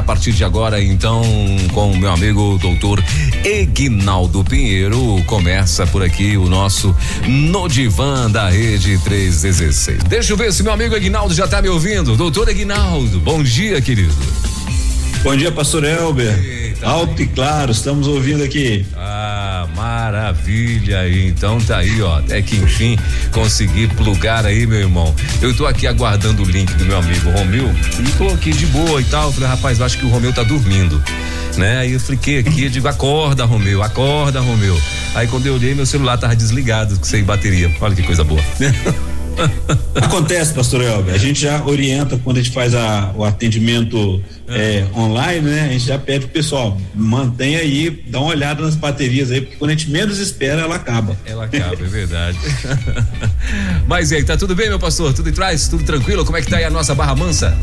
[0.00, 1.22] A partir de agora, então,
[1.74, 3.04] com o meu amigo doutor
[3.44, 6.96] Egnaldo Pinheiro, começa por aqui o nosso
[7.28, 10.04] No Divã da Rede 316.
[10.04, 12.16] Deixa eu ver se meu amigo Egnaldo já está me ouvindo.
[12.16, 14.14] Doutor Egnaldo, bom dia, querido.
[15.22, 16.32] Bom dia, pastor Elber.
[16.42, 18.86] Eita, Alto e claro, estamos ouvindo aqui.
[18.96, 21.06] Ah, maravilha.
[21.10, 22.18] Então tá aí, ó.
[22.18, 22.98] Até que enfim
[23.30, 25.14] consegui plugar aí, meu irmão.
[25.42, 29.04] Eu tô aqui aguardando o link do meu amigo Romeu e aqui de boa e
[29.04, 29.30] tal.
[29.30, 31.02] Falei, rapaz, eu acho que o Romeu tá dormindo.
[31.58, 31.78] Né?
[31.80, 34.80] Aí eu fiquei aqui, eu digo, acorda, Romeu, acorda, Romeu.
[35.14, 37.70] Aí quando eu olhei, meu celular tava desligado, sem bateria.
[37.78, 38.40] Olha que coisa boa.
[39.94, 41.14] Acontece, pastor Elber.
[41.14, 45.66] A gente já orienta quando a gente faz a, o atendimento é, online, né?
[45.68, 49.56] A gente já pede pro pessoal, mantenha aí, dá uma olhada nas baterias aí, porque
[49.56, 51.16] quando a gente menos espera, ela acaba.
[51.24, 52.38] Ela acaba, é verdade.
[53.86, 55.12] Mas e aí, tá tudo bem, meu pastor?
[55.12, 55.68] Tudo em trás?
[55.68, 56.24] Tudo tranquilo?
[56.24, 57.56] Como é que tá aí a nossa Barra Mansa?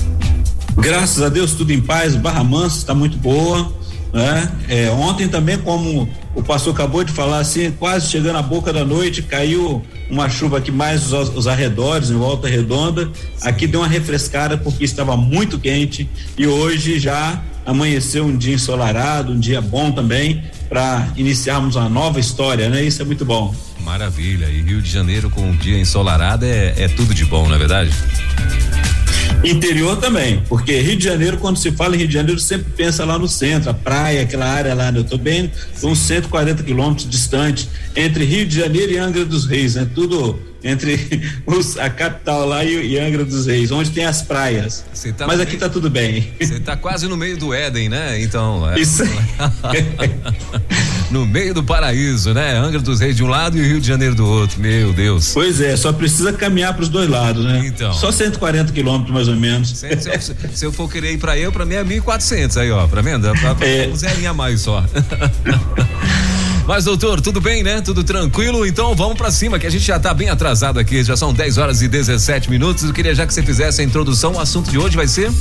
[0.77, 2.15] Graças a Deus, tudo em paz.
[2.15, 3.73] Barra Mansa está muito boa.
[4.13, 4.51] Né?
[4.69, 8.85] É, ontem também, como o pastor acabou de falar, assim, quase chegando à boca da
[8.85, 13.09] noite, caiu uma chuva aqui mais os, os arredores, em volta redonda.
[13.41, 19.33] Aqui deu uma refrescada porque estava muito quente e hoje já amanheceu um dia ensolarado,
[19.33, 22.83] um dia bom também para iniciarmos uma nova história, né?
[22.83, 23.53] Isso é muito bom.
[23.83, 24.45] Maravilha.
[24.45, 27.57] E Rio de Janeiro com um dia ensolarado é, é tudo de bom, não é
[27.57, 27.91] verdade?
[29.43, 33.05] Interior também, porque Rio de Janeiro, quando se fala em Rio de Janeiro, sempre pensa
[33.05, 34.91] lá no centro, a praia, aquela área lá.
[34.91, 34.99] Né?
[34.99, 35.51] Eu estou bem,
[35.83, 39.87] uns 140 quilômetros distante entre Rio de Janeiro e Angra dos Reis, né?
[39.93, 44.83] Tudo entre os, a capital lá e, e, Angra dos Reis, onde tem as praias.
[45.17, 46.31] Tá Mas aqui meio, tá tudo bem.
[46.39, 48.21] Você tá quase no meio do Éden, né?
[48.21, 48.69] Então.
[48.71, 49.03] É, Isso.
[51.09, 52.57] no meio do paraíso, né?
[52.57, 54.59] Angra dos Reis de um lado e Rio de Janeiro do outro.
[54.59, 55.31] Meu Deus.
[55.33, 57.63] Pois é, só precisa caminhar para os dois lados, né?
[57.65, 57.93] Então.
[57.93, 59.69] Só 140 quilômetros mais ou menos.
[59.69, 60.21] Se, se, eu,
[60.53, 62.87] se, eu for querer ir para eu, para mim é 1.400 aí, ó.
[62.87, 63.87] Para venda, pra, é.
[63.87, 64.83] um zerinho a mais só.
[66.67, 67.79] Mas, doutor, tudo bem, né?
[67.79, 68.65] Tudo tranquilo?
[68.65, 71.01] Então vamos para cima, que a gente já tá bem atrasado aqui.
[71.01, 72.83] Já são 10 horas e 17 minutos.
[72.83, 74.33] Eu queria já que você fizesse a introdução.
[74.33, 75.31] O assunto de hoje vai ser.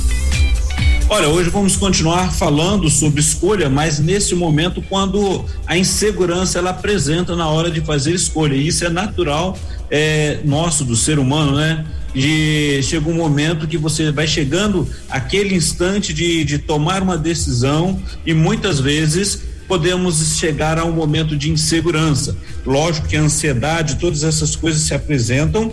[1.09, 7.33] Olha, hoje vamos continuar falando sobre escolha, mas nesse momento quando a insegurança ela apresenta
[7.33, 8.55] na hora de fazer escolha.
[8.55, 9.57] E isso é natural
[9.89, 11.85] é, nosso, do ser humano, né?
[12.13, 17.97] De chega um momento que você vai chegando aquele instante de, de tomar uma decisão
[18.25, 22.35] e muitas vezes podemos chegar a um momento de insegurança.
[22.65, 25.71] Lógico que a ansiedade, todas essas coisas se apresentam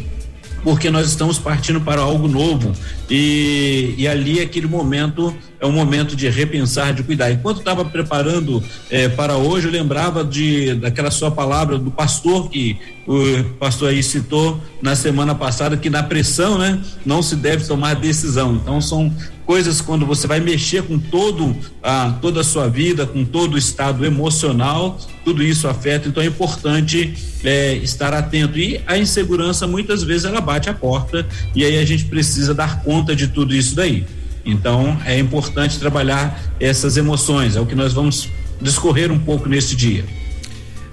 [0.64, 2.72] porque nós estamos partindo para algo novo.
[3.08, 5.32] E, e ali aquele momento
[5.64, 7.32] é um momento de repensar, de cuidar.
[7.32, 12.76] Enquanto estava preparando eh, para hoje, eu lembrava de daquela sua palavra do pastor que
[13.06, 17.94] o pastor aí citou na semana passada que na pressão, né, não se deve tomar
[17.94, 18.54] decisão.
[18.56, 19.10] Então são
[19.46, 23.58] coisas quando você vai mexer com todo a toda a sua vida, com todo o
[23.58, 26.08] estado emocional, tudo isso afeta.
[26.08, 31.26] Então é importante é, estar atento e a insegurança muitas vezes ela bate a porta
[31.54, 34.04] e aí a gente precisa dar conta de tudo isso daí.
[34.44, 37.56] Então é importante trabalhar essas emoções.
[37.56, 38.28] É o que nós vamos
[38.60, 40.04] discorrer um pouco neste dia.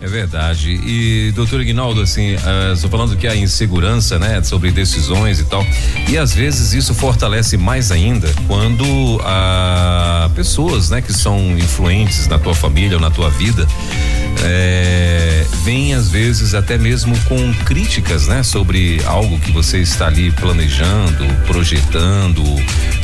[0.02, 0.72] É verdade.
[0.84, 2.34] E, doutor Ignaldo, assim,
[2.74, 5.64] estou uh, falando que a insegurança, né, sobre decisões e tal,
[6.10, 8.84] e às vezes isso fortalece mais ainda quando
[9.24, 13.68] a uh, pessoas, né, que são influentes na tua família ou na tua vida,
[14.44, 20.32] é, vem às vezes até mesmo com críticas, né, sobre algo que você está ali
[20.32, 22.44] planejando, projetando,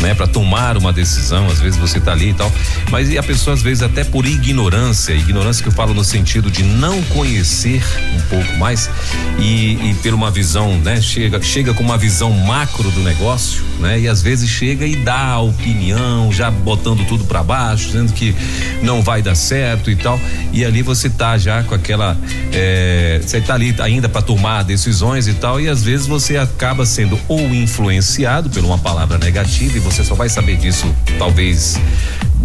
[0.01, 1.47] né, para tomar uma decisão.
[1.47, 2.51] Às vezes você está ali e tal,
[2.89, 6.49] mas e a pessoa às vezes até por ignorância, ignorância que eu falo no sentido
[6.49, 7.83] de não não conhecer
[8.15, 8.89] um pouco mais
[9.37, 11.01] e, e ter uma visão, né?
[11.01, 13.99] Chega, chega com uma visão macro do negócio, né?
[13.99, 18.33] E às vezes chega e dá opinião, já botando tudo para baixo, dizendo que
[18.81, 20.17] não vai dar certo e tal.
[20.53, 22.17] E ali você tá já com aquela,
[22.53, 25.59] é, você tá ali ainda para tomar decisões e tal.
[25.59, 30.15] E às vezes você acaba sendo ou influenciado por uma palavra negativa e você só
[30.15, 30.89] vai saber disso
[31.19, 31.77] talvez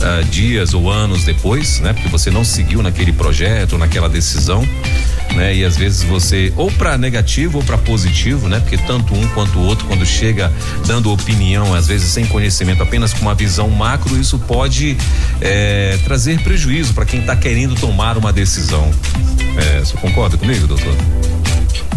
[0.02, 1.92] uh, dias ou anos depois, né?
[1.92, 4.66] Porque você não seguiu naquele projeto, naquela decisão,
[5.34, 5.54] né?
[5.54, 8.60] E às vezes você ou para negativo ou para positivo, né?
[8.60, 10.52] Porque tanto um quanto o outro quando chega
[10.86, 14.96] dando opinião, às vezes sem conhecimento, apenas com uma visão macro, isso pode
[15.40, 18.90] eh, trazer prejuízo para quem está querendo tomar uma decisão.
[19.56, 20.94] É, você concorda comigo, doutor?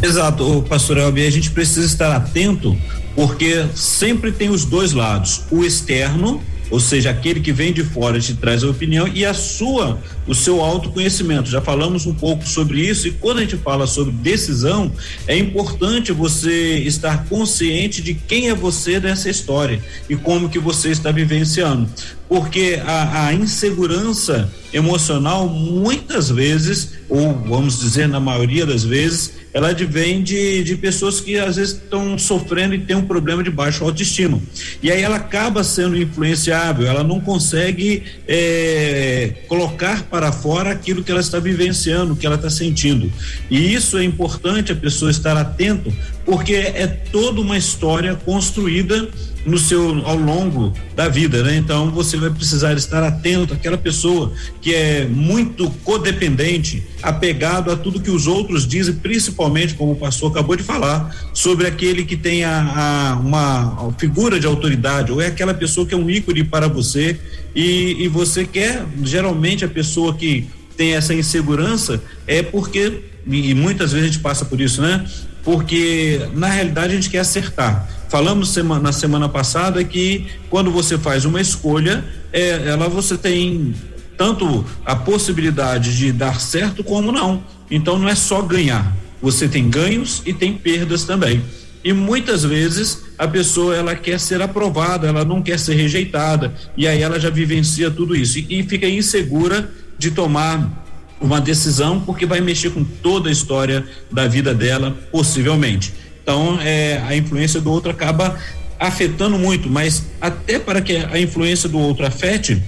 [0.01, 2.77] Exato, pastor Elbi, a gente precisa estar atento
[3.15, 8.19] porque sempre tem os dois lados, o externo ou seja, aquele que vem de fora
[8.19, 11.49] te traz a opinião e a sua, o seu autoconhecimento.
[11.49, 14.91] Já falamos um pouco sobre isso e quando a gente fala sobre decisão,
[15.27, 20.89] é importante você estar consciente de quem é você nessa história e como que você
[20.89, 21.89] está vivenciando.
[22.27, 29.69] Porque a, a insegurança emocional, muitas vezes, ou vamos dizer, na maioria das vezes, ela
[29.69, 33.85] advém de, de pessoas que às vezes estão sofrendo e têm um problema de baixa
[33.85, 34.37] autoestima.
[34.83, 41.11] E aí ela acaba sendo influenciável, ela não consegue é, colocar para fora aquilo que
[41.11, 43.11] ela está vivenciando, que ela está sentindo.
[43.51, 45.93] E isso é importante a pessoa estar atento,
[46.25, 49.07] porque é toda uma história construída
[49.45, 51.55] no seu ao longo da vida, né?
[51.55, 58.01] Então você vai precisar estar atento àquela pessoa que é muito codependente, apegado a tudo
[58.01, 62.43] que os outros dizem, principalmente como o pastor acabou de falar, sobre aquele que tem
[62.43, 66.67] a, a uma figura de autoridade ou é aquela pessoa que é um ícone para
[66.67, 67.19] você
[67.55, 73.91] e, e você quer geralmente a pessoa que tem essa insegurança é porque e muitas
[73.91, 75.03] vezes a gente passa por isso, né?
[75.45, 80.97] Porque na realidade a gente quer acertar Falamos semana, na semana passada que quando você
[80.97, 83.73] faz uma escolha, é, ela você tem
[84.17, 87.43] tanto a possibilidade de dar certo como não.
[87.69, 88.95] Então não é só ganhar.
[89.21, 91.43] Você tem ganhos e tem perdas também.
[91.83, 96.87] E muitas vezes a pessoa ela quer ser aprovada, ela não quer ser rejeitada, e
[96.87, 100.84] aí ela já vivencia tudo isso e, e fica insegura de tomar
[101.25, 105.93] uma decisão porque vai mexer com toda a história da vida dela, possivelmente.
[106.21, 108.37] Então, é, a influência do outro acaba
[108.79, 112.61] afetando muito, mas até para que a influência do outro afete,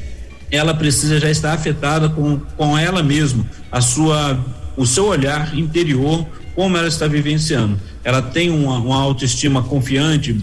[0.51, 4.39] ela precisa já estar afetada com, com ela mesma, a sua,
[4.75, 6.25] o seu olhar interior,
[6.55, 7.79] como ela está vivenciando.
[8.03, 10.37] Ela tem uma, uma autoestima confiante,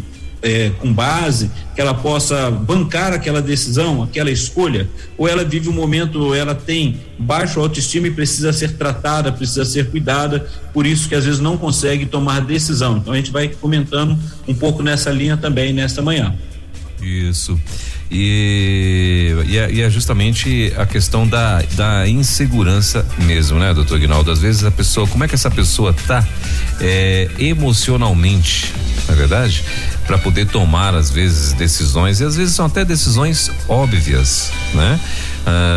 [0.45, 4.87] é, com base, que ela possa bancar aquela decisão, aquela escolha,
[5.17, 9.91] ou ela vive um momento, ela tem baixo autoestima e precisa ser tratada, precisa ser
[9.91, 12.99] cuidada, por isso que às vezes não consegue tomar decisão.
[12.99, 16.35] Então a gente vai comentando um pouco nessa linha também nesta manhã.
[17.01, 17.59] Isso.
[18.17, 24.31] E, e, é, e, é, justamente a questão da, da insegurança mesmo, né, doutor Guinaldo?
[24.31, 26.25] Às vezes a pessoa, como é que essa pessoa tá
[26.81, 28.73] é, emocionalmente,
[29.09, 29.65] não é verdade?
[30.07, 35.01] Para poder tomar, às vezes, decisões, e às vezes são até decisões óbvias, né?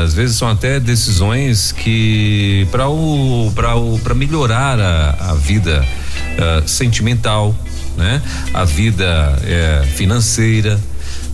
[0.03, 5.83] Às vezes são até decisões que para o para o para melhorar a, a vida
[5.83, 7.55] uh, sentimental,
[7.97, 8.21] né?
[8.53, 10.79] A vida uh, financeira,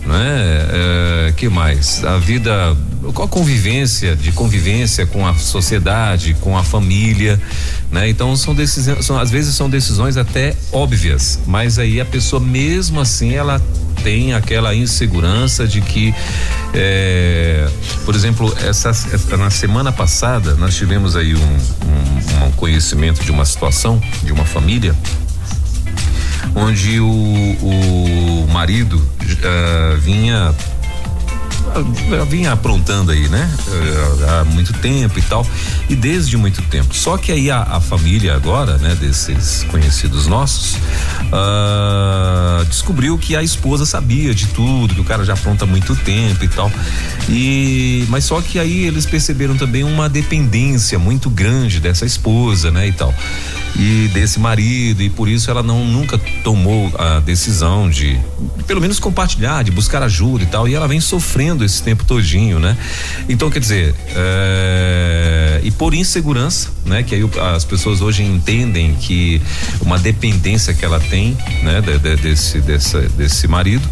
[0.06, 1.28] né?
[1.28, 2.04] É, que mais?
[2.04, 2.76] A vida,
[3.14, 7.40] qual a convivência, de convivência com a sociedade, com a família,
[7.90, 8.08] né?
[8.08, 13.00] Então são decisões, são, às vezes são decisões até óbvias, mas aí a pessoa mesmo
[13.00, 13.60] assim ela
[14.02, 16.14] tem aquela insegurança de que,
[16.74, 17.66] é,
[18.04, 18.90] por exemplo, essa,
[19.38, 24.44] na semana passada nós tivemos aí um, um, um conhecimento de uma situação de uma
[24.44, 24.94] família
[26.54, 30.54] onde o, o marido uh, vinha
[32.28, 33.50] vinha aprontando aí, né?
[33.68, 35.46] Eh, há muito tempo e tal,
[35.88, 36.94] e desde muito tempo.
[36.94, 43.42] Só que aí a, a família agora, né, desses conhecidos nossos, uh, descobriu que a
[43.42, 46.70] esposa sabia de tudo, que o cara já apronta há muito tempo e tal.
[47.28, 52.86] E mas só que aí eles perceberam também uma dependência muito grande dessa esposa, né,
[52.86, 53.12] e tal
[53.76, 58.18] e desse marido e por isso ela não nunca tomou a decisão de
[58.66, 62.58] pelo menos compartilhar, de buscar ajuda e tal e ela vem sofrendo esse tempo todinho,
[62.58, 62.76] né?
[63.28, 67.02] Então quer dizer é, e por insegurança, né?
[67.02, 67.22] Que aí
[67.54, 69.42] as pessoas hoje entendem que
[69.80, 71.80] uma dependência que ela tem, né?
[71.80, 73.88] De, de, desse dessa, desse marido,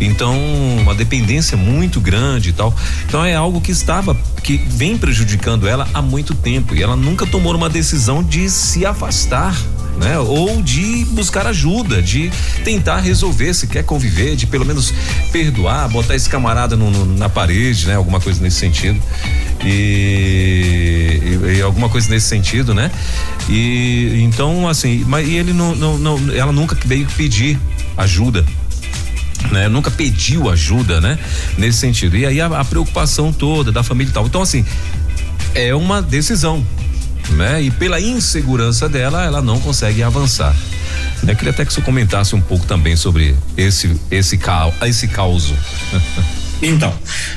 [0.00, 0.36] então
[0.80, 2.74] uma dependência muito grande e tal,
[3.06, 7.26] então é algo que estava que vem prejudicando ela há muito tempo e ela nunca
[7.26, 9.56] tomou uma decisão de se afastar afastar
[9.96, 10.18] né?
[10.18, 12.30] Ou de buscar ajuda, de
[12.62, 14.92] tentar resolver, se quer conviver, de pelo menos
[15.32, 17.94] perdoar, botar esse camarada no, no, na parede, né?
[17.94, 19.00] Alguma coisa nesse sentido.
[19.64, 22.90] E, e, e, alguma coisa nesse sentido, né?
[23.48, 27.58] E então, assim, mas ele não, não, não ela nunca veio pedir
[27.96, 28.44] ajuda.
[29.50, 31.18] Né, nunca pediu ajuda, né?
[31.56, 32.18] Nesse sentido.
[32.18, 34.26] E aí a, a preocupação toda da família e tal.
[34.26, 34.62] Então, assim,
[35.54, 36.62] é uma decisão,
[37.30, 37.62] né?
[37.62, 40.54] E pela insegurança dela, ela não consegue avançar.
[41.26, 45.52] Eu queria até que você comentasse um pouco também sobre esse esse caos, esse caos.
[46.62, 46.90] Então,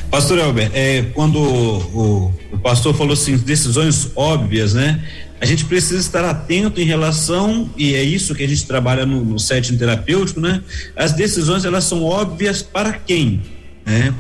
[0.10, 5.04] pastor Elber, é, quando o, o, o, pastor falou assim, decisões óbvias, né?
[5.42, 9.24] a gente precisa estar atento em relação, e é isso que a gente trabalha no,
[9.24, 10.62] no setting terapêutico, né?
[10.96, 13.42] As decisões elas são óbvias para quem?
[13.86, 14.14] Né?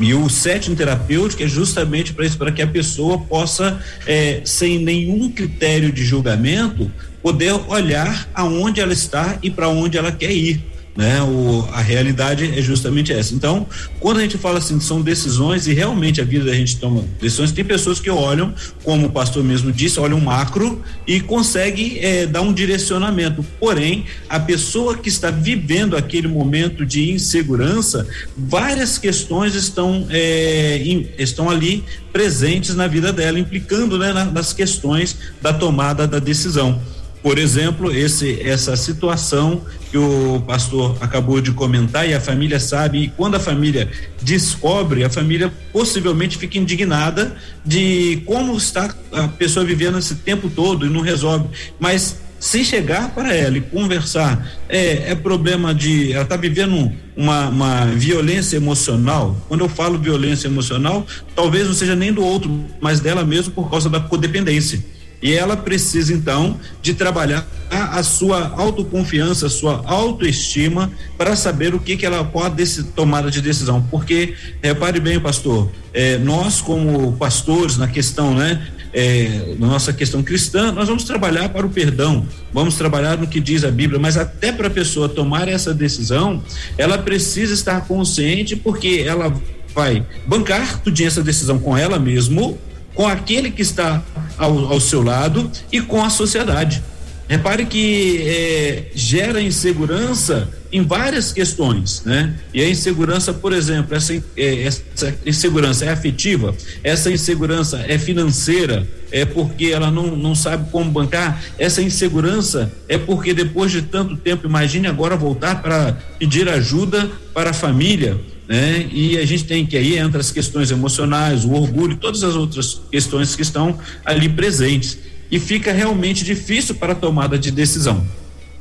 [0.00, 4.78] E o setting terapêutico é justamente para isso, para que a pessoa possa, é, sem
[4.78, 6.90] nenhum critério de julgamento,
[7.22, 10.62] poder olhar aonde ela está e para onde ela quer ir
[10.98, 11.22] né?
[11.22, 13.32] O, a realidade é justamente essa.
[13.32, 13.68] Então,
[14.00, 17.52] quando a gente fala assim, são decisões e realmente a vida da gente toma decisões,
[17.52, 18.52] tem pessoas que olham,
[18.82, 23.46] como o pastor mesmo disse, olham macro e conseguem é, dar um direcionamento.
[23.60, 28.04] Porém, a pessoa que está vivendo aquele momento de insegurança,
[28.36, 35.16] várias questões estão é, in, estão ali presentes na vida dela, implicando né, nas questões
[35.40, 36.82] da tomada da decisão.
[37.22, 42.98] Por exemplo, esse, essa situação que o pastor acabou de comentar e a família sabe,
[42.98, 43.90] e quando a família
[44.22, 50.86] descobre, a família possivelmente fica indignada de como está a pessoa vivendo esse tempo todo
[50.86, 51.48] e não resolve.
[51.80, 56.12] Mas se chegar para ela e conversar, é, é problema de.
[56.12, 59.36] Ela está vivendo uma, uma violência emocional.
[59.48, 63.68] Quando eu falo violência emocional, talvez não seja nem do outro, mas dela mesmo por
[63.68, 70.90] causa da codependência e ela precisa, então, de trabalhar a, sua autoconfiança, a sua autoestima,
[71.16, 73.82] para saber o que, que ela pode tomar de decisão.
[73.90, 78.68] Porque, repare bem, pastor, é, nós, como pastores, na questão, né?
[78.90, 83.38] É, na nossa questão cristã, nós vamos trabalhar para o perdão, vamos trabalhar no que
[83.38, 86.42] diz a Bíblia, mas até para a pessoa tomar essa decisão,
[86.78, 89.30] ela precisa estar consciente, porque ela
[89.74, 92.58] vai bancar tudinho essa decisão com ela mesmo,
[92.98, 94.02] com aquele que está
[94.36, 96.82] ao, ao seu lado e com a sociedade.
[97.28, 102.34] Repare que é, gera insegurança em várias questões, né?
[102.52, 106.52] E a insegurança, por exemplo, essa, é, essa insegurança é afetiva,
[106.82, 112.98] essa insegurança é financeira, é porque ela não, não sabe como bancar, essa insegurança é
[112.98, 118.88] porque depois de tanto tempo, imagine agora voltar para pedir ajuda para a família, né?
[118.90, 122.80] E a gente tem que aí entra as questões emocionais, o orgulho, todas as outras
[122.90, 124.98] questões que estão ali presentes
[125.30, 128.06] e fica realmente difícil para a tomada de decisão.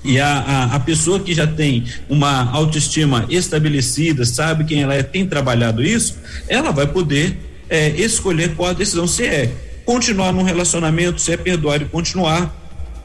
[0.03, 5.01] E a, a, a, pessoa que já tem uma autoestima estabelecida, sabe quem ela é,
[5.01, 6.17] tem trabalhado isso,
[6.47, 7.37] ela vai poder
[7.69, 9.51] é, escolher qual a decisão, se é
[9.85, 12.53] continuar num relacionamento, se é perdoar e continuar,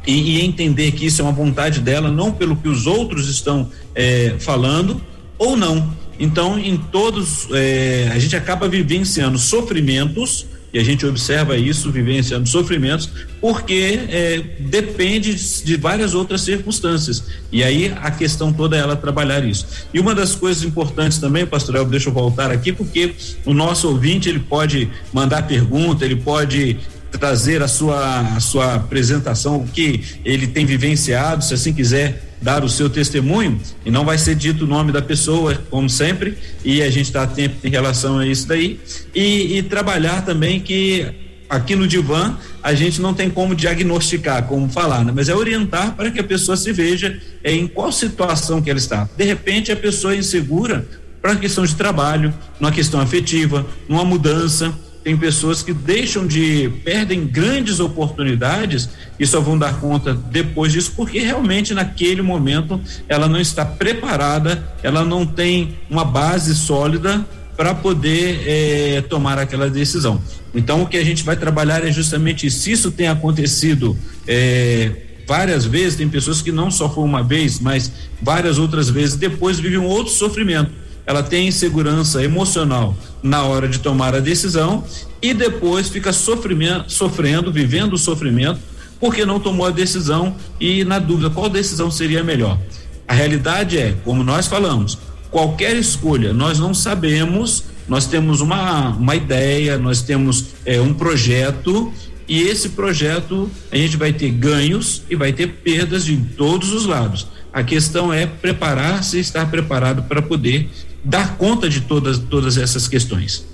[0.07, 3.71] e, e, entender que isso é uma vontade dela, não pelo que os outros estão
[3.95, 5.01] é, falando,
[5.39, 6.02] ou não.
[6.19, 12.49] Então, em todos, é, a gente acaba vivenciando sofrimentos, e a gente observa isso, vivenciando
[12.49, 13.09] sofrimentos,
[13.41, 17.25] porque é, depende de várias outras circunstâncias.
[17.53, 19.67] E aí a questão toda é ela trabalhar isso.
[19.93, 23.15] E uma das coisas importantes também, pastor El, deixa eu voltar aqui, porque
[23.45, 26.79] o nosso ouvinte ele pode mandar pergunta, ele pode
[27.13, 32.65] trazer a sua, a sua apresentação, o que ele tem vivenciado, se assim quiser dar
[32.65, 36.83] o seu testemunho, e não vai ser dito o nome da pessoa, como sempre, e
[36.83, 38.81] a gente está atento em relação a isso daí,
[39.15, 41.07] e, e trabalhar também que
[41.49, 45.13] aqui no divã a gente não tem como diagnosticar, como falar, né?
[45.15, 49.09] mas é orientar para que a pessoa se veja em qual situação que ela está.
[49.17, 50.87] De repente a pessoa é insegura
[51.21, 56.71] para a questão de trabalho, numa questão afetiva, numa mudança, tem pessoas que deixam de
[56.85, 63.29] perdem grandes oportunidades e só vão dar conta depois disso porque realmente naquele momento ela
[63.29, 70.23] não está preparada, ela não tem uma base sólida para poder eh, tomar aquela decisão.
[70.55, 72.51] Então o que a gente vai trabalhar é justamente.
[72.51, 74.91] Se isso tem acontecido eh,
[75.27, 79.59] várias vezes, tem pessoas que não só foi uma vez, mas várias outras vezes depois
[79.59, 84.85] vivem um outro sofrimento ela tem insegurança emocional na hora de tomar a decisão
[85.21, 88.61] e depois fica sofrendo, vivendo o sofrimento,
[89.01, 92.59] porque não tomou a decisão e na dúvida qual decisão seria melhor.
[93.07, 94.99] A realidade é, como nós falamos,
[95.31, 101.93] qualquer escolha, nós não sabemos, nós temos uma, uma ideia, nós temos é, um projeto
[102.29, 106.87] e esse projeto a gente vai ter ganhos e vai ter perdas de todos os
[106.87, 107.27] lados.
[107.53, 110.71] A questão é preparar-se estar preparado para poder
[111.05, 113.45] dar conta de todas, todas essas questões.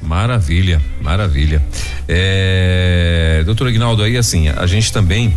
[0.00, 1.62] Maravilha, maravilha.
[2.06, 5.34] É, doutor Aguinaldo, aí assim, a gente também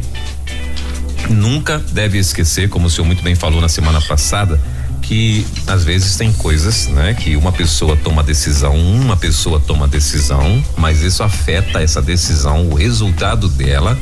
[1.30, 4.60] nunca deve esquecer, como o senhor muito bem falou na semana passada,
[5.02, 10.64] que às vezes tem coisas, né, que uma pessoa toma decisão, uma pessoa toma decisão,
[10.78, 13.98] mas isso afeta essa decisão, o resultado dela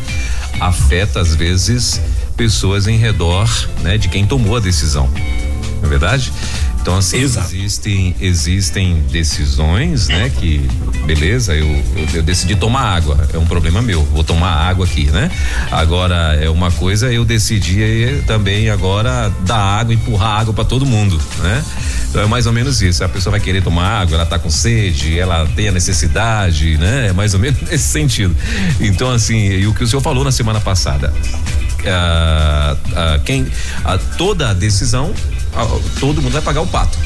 [0.59, 2.01] afeta às vezes
[2.35, 3.47] pessoas em redor,
[3.81, 5.09] né, de quem tomou a decisão.
[5.77, 6.31] não é verdade?
[6.87, 7.53] Então, assim, Exato.
[7.53, 10.31] existem, existem decisões, né?
[10.39, 10.65] Que,
[11.05, 15.03] beleza, eu, eu, eu, decidi tomar água, é um problema meu, vou tomar água aqui,
[15.07, 15.29] né?
[15.69, 21.19] Agora, é uma coisa, eu decidi também agora dar água, empurrar água para todo mundo,
[21.39, 21.61] né?
[22.09, 23.03] Então é mais ou menos isso.
[23.03, 27.07] A pessoa vai querer tomar água, ela tá com sede, ela tem a necessidade, né?
[27.09, 28.33] É mais ou menos nesse sentido.
[28.79, 31.13] Então, assim, e o que o senhor falou na semana passada,
[31.81, 35.13] uh, uh, quem uh, toda a decisão
[35.99, 36.97] todo mundo vai pagar o pato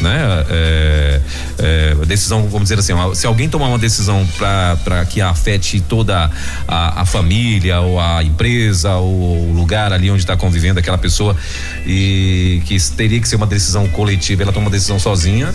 [0.00, 0.44] né?
[0.48, 1.20] É,
[1.58, 6.30] é, decisão, vamos dizer assim, se alguém tomar uma decisão para que afete toda
[6.66, 11.36] a, a, família ou a empresa ou o lugar ali onde está convivendo aquela pessoa
[11.84, 15.54] e que teria que ser uma decisão coletiva, ela toma uma decisão sozinha,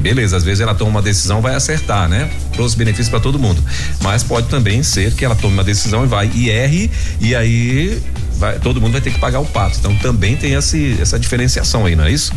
[0.00, 2.30] beleza, às vezes ela toma uma decisão vai acertar, né?
[2.52, 3.62] Trouxe benefícios para todo mundo,
[4.02, 6.90] mas pode também ser que ela tome uma decisão e vai e erre
[7.20, 8.00] e aí
[8.40, 9.76] vai, todo mundo vai ter que pagar o pato.
[9.78, 12.32] Então também tem esse, essa diferenciação aí, não é isso?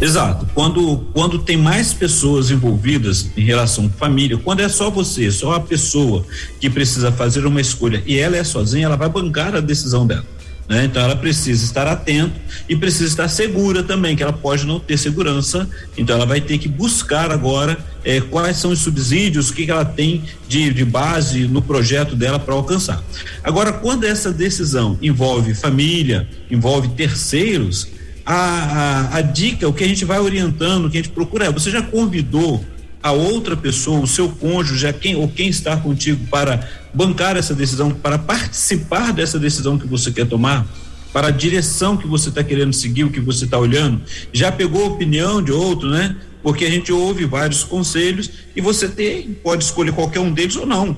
[0.00, 0.46] Exato.
[0.54, 5.54] Quando, quando tem mais pessoas envolvidas em relação à família, quando é só você, só
[5.54, 6.24] a pessoa
[6.60, 10.24] que precisa fazer uma escolha e ela é sozinha, ela vai bancar a decisão dela.
[10.68, 10.84] Né?
[10.84, 14.96] Então ela precisa estar atento e precisa estar segura também, que ela pode não ter
[14.96, 15.68] segurança.
[15.96, 19.70] Então ela vai ter que buscar agora eh, quais são os subsídios, o que, que
[19.70, 23.02] ela tem de, de base no projeto dela para alcançar.
[23.42, 27.88] Agora, quando essa decisão envolve família, envolve terceiros,
[28.24, 31.46] a, a, a dica, o que a gente vai orientando, o que a gente procura
[31.46, 32.64] é, você já convidou
[33.04, 37.90] a outra pessoa, o seu cônjuge, quem ou quem está contigo para bancar essa decisão,
[37.90, 40.66] para participar dessa decisão que você quer tomar,
[41.12, 44.00] para a direção que você está querendo seguir, o que você está olhando,
[44.32, 46.16] já pegou a opinião de outro, né?
[46.42, 50.64] Porque a gente ouve vários conselhos e você tem, pode escolher qualquer um deles ou
[50.64, 50.96] não.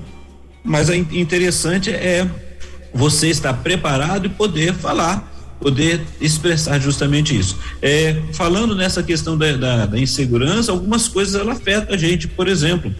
[0.63, 2.25] Mas o interessante é
[2.93, 7.57] você estar preparado e poder falar poder expressar justamente isso.
[7.81, 12.27] É, falando nessa questão da, da, da, insegurança, algumas coisas ela afetam a gente.
[12.27, 12.93] Por exemplo,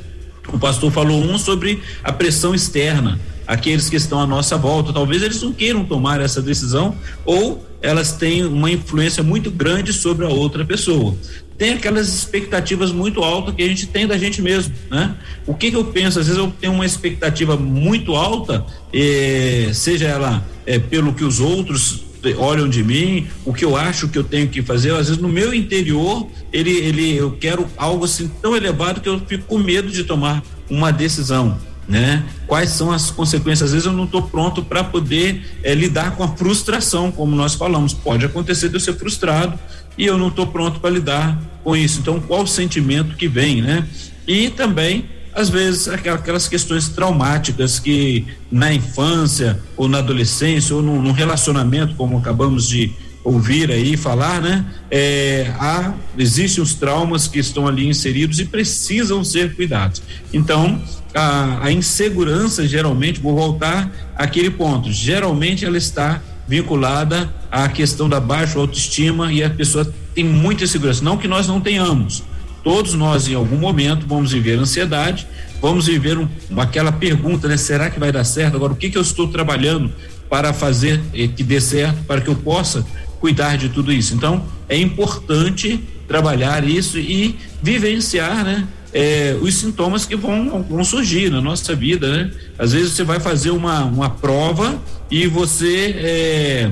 [0.52, 4.92] o pastor falou um sobre a pressão externa, aqueles que estão à nossa volta.
[4.92, 6.96] Talvez eles não queiram tomar essa decisão
[7.26, 11.16] ou elas têm uma influência muito grande sobre a outra pessoa.
[11.58, 15.16] Tem aquelas expectativas muito altas que a gente tem da gente mesmo, né?
[15.46, 16.20] O que, que eu penso?
[16.20, 21.40] Às vezes eu tenho uma expectativa muito alta, eh, seja ela eh, pelo que os
[21.40, 25.18] outros olham de mim, o que eu acho que eu tenho que fazer, às vezes
[25.18, 29.58] no meu interior, ele, ele, eu quero algo assim tão elevado que eu fico com
[29.58, 32.24] medo de tomar uma decisão, né?
[32.46, 33.70] Quais são as consequências?
[33.70, 37.56] Às vezes eu não estou pronto para poder é, lidar com a frustração, como nós
[37.56, 37.94] falamos.
[37.94, 39.58] Pode acontecer de eu ser frustrado
[39.98, 42.00] e eu não estou pronto para lidar com isso.
[42.00, 43.88] Então, qual o sentimento que vem, né?
[44.28, 45.06] E também
[45.38, 51.94] às vezes aquelas questões traumáticas que na infância ou na adolescência ou no, no relacionamento,
[51.94, 52.92] como acabamos de
[53.24, 54.66] ouvir aí falar, né?
[54.90, 60.02] É, há, existem os traumas que estão ali inseridos e precisam ser cuidados.
[60.34, 60.82] Então,
[61.14, 68.20] a, a insegurança geralmente, vou voltar àquele ponto, geralmente ela está vinculada à questão da
[68.20, 71.04] baixa autoestima e a pessoa tem muita insegurança.
[71.04, 72.24] Não que nós não tenhamos,
[72.68, 75.26] Todos nós, em algum momento, vamos viver ansiedade,
[75.62, 76.28] vamos viver um,
[76.58, 77.56] aquela pergunta, né?
[77.56, 78.58] Será que vai dar certo?
[78.58, 79.90] Agora, o que, que eu estou trabalhando
[80.30, 82.86] para fazer eh, que dê certo, para que eu possa
[83.22, 84.14] cuidar de tudo isso?
[84.14, 88.68] Então, é importante trabalhar isso e vivenciar, né?
[88.92, 92.32] É, os sintomas que vão, vão surgir na nossa vida, né?
[92.60, 94.78] Às vezes você vai fazer uma, uma prova
[95.10, 96.72] e você é,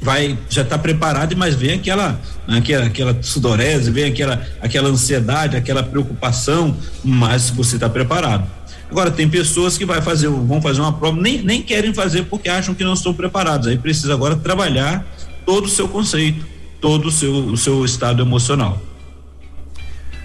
[0.00, 5.82] vai já está preparado, mas vem aquela, aquela aquela sudorese, vem aquela aquela ansiedade, aquela
[5.82, 8.48] preocupação, mas você está preparado.
[8.90, 12.48] Agora tem pessoas que vai fazer, vão fazer uma prova, nem, nem querem fazer porque
[12.48, 13.66] acham que não estão preparados.
[13.66, 15.04] Aí precisa agora trabalhar
[15.44, 16.46] todo o seu conceito,
[16.80, 18.80] todo o seu o seu estado emocional.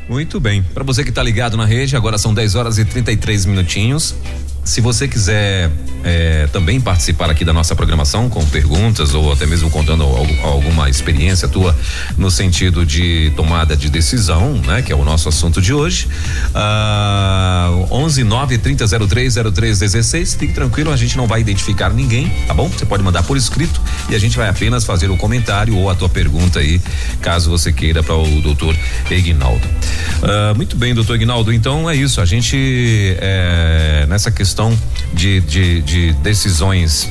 [0.07, 0.61] Muito bem.
[0.61, 4.15] Para você que está ligado na rede, agora são 10 horas e 33 minutinhos.
[4.63, 5.69] Se você quiser
[6.05, 10.03] é, também participar aqui da nossa programação com perguntas ou até mesmo contando
[10.41, 11.75] alguma experiência tua
[12.17, 14.81] no sentido de tomada de decisão, né?
[14.81, 16.07] Que é o nosso assunto de hoje.
[16.55, 20.35] Uh, 11 9 30 03 03 16.
[20.35, 22.69] Fique tranquilo, a gente não vai identificar ninguém, tá bom?
[22.69, 25.95] Você pode mandar por escrito e a gente vai apenas fazer o comentário ou a
[25.95, 26.81] tua pergunta aí,
[27.21, 28.77] caso você queira, para o doutor
[29.11, 29.67] Ignaldo.
[29.67, 31.51] Uh, muito bem, doutor Ignaldo.
[31.51, 32.21] Então é isso.
[32.21, 34.77] A gente é, nessa questão questão
[35.15, 37.09] de, de, de decisões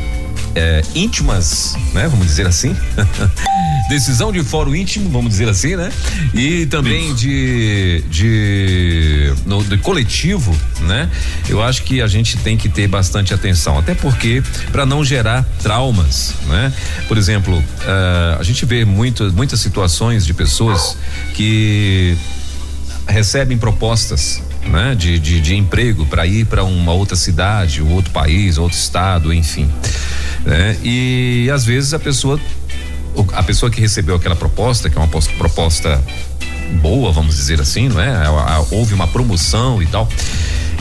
[0.54, 2.06] é, íntimas, né?
[2.06, 2.76] Vamos dizer assim.
[3.90, 5.90] decisão de fórum íntimo, vamos dizer assim, né?
[6.32, 11.10] E também de de no de coletivo, né?
[11.48, 15.44] Eu acho que a gente tem que ter bastante atenção, até porque para não gerar
[15.60, 16.72] traumas, né?
[17.08, 20.96] Por exemplo, uh, a gente vê muito, muitas situações de pessoas
[21.34, 22.16] que
[23.08, 28.58] recebem propostas né, de, de, de emprego para ir para uma outra cidade, outro país,
[28.58, 29.70] outro estado, enfim.
[30.44, 30.76] Né?
[30.82, 32.40] E às vezes a pessoa,
[33.32, 36.02] a pessoa que recebeu aquela proposta, que é uma proposta
[36.80, 38.12] boa, vamos dizer assim, não é?
[38.70, 40.08] Houve uma promoção e tal.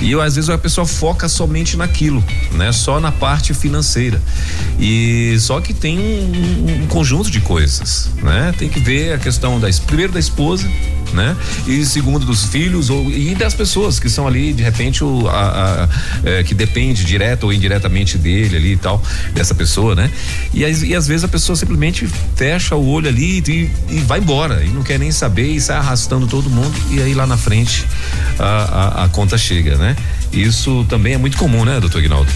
[0.01, 2.71] E às vezes a pessoa foca somente naquilo, né?
[2.71, 4.19] Só na parte financeira.
[4.79, 8.53] E só que tem um, um conjunto de coisas, né?
[8.57, 10.67] Tem que ver a questão da primeiro da esposa,
[11.13, 11.35] né?
[11.67, 15.83] E segundo dos filhos ou e das pessoas que são ali de repente o a,
[15.83, 15.89] a
[16.29, 19.01] é, que depende direta ou indiretamente dele ali e tal
[19.33, 20.11] dessa pessoa, né?
[20.53, 24.63] E, e às vezes a pessoa simplesmente fecha o olho ali e, e, vai embora
[24.63, 27.85] e não quer nem saber e sai arrastando todo mundo e aí lá na frente
[28.39, 29.95] a, a, a conta chega, né?
[30.31, 32.31] Isso também é muito comum, né, doutor Ignaldo?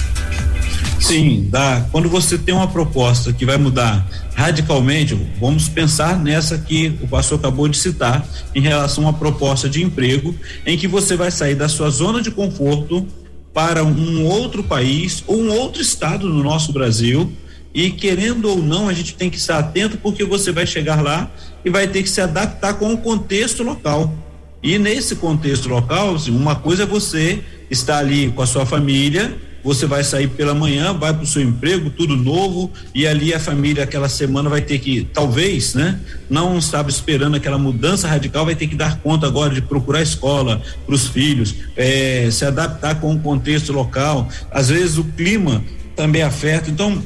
[1.00, 1.86] Sim, dá.
[1.92, 7.40] Quando você tem uma proposta que vai mudar radicalmente, vamos pensar nessa que o pastor
[7.40, 11.70] acabou de citar, em relação uma proposta de emprego, em que você vai sair da
[11.70, 13.08] sua zona de conforto
[13.54, 17.32] para um outro país ou um outro estado no nosso Brasil.
[17.74, 21.32] E querendo ou não, a gente tem que estar atento porque você vai chegar lá
[21.64, 24.14] e vai ter que se adaptar com o contexto local.
[24.62, 29.88] E nesse contexto local, uma coisa é você estar ali com a sua família você
[29.88, 33.84] vai sair pela manhã, vai para o seu emprego, tudo novo, e ali a família
[33.84, 36.00] aquela semana vai ter que, talvez, né?
[36.30, 40.62] Não estava esperando aquela mudança radical, vai ter que dar conta agora de procurar escola
[40.86, 44.30] para os filhos, é, se adaptar com o contexto local.
[44.52, 45.64] Às vezes o clima
[45.96, 46.70] também afeta.
[46.70, 47.02] Então,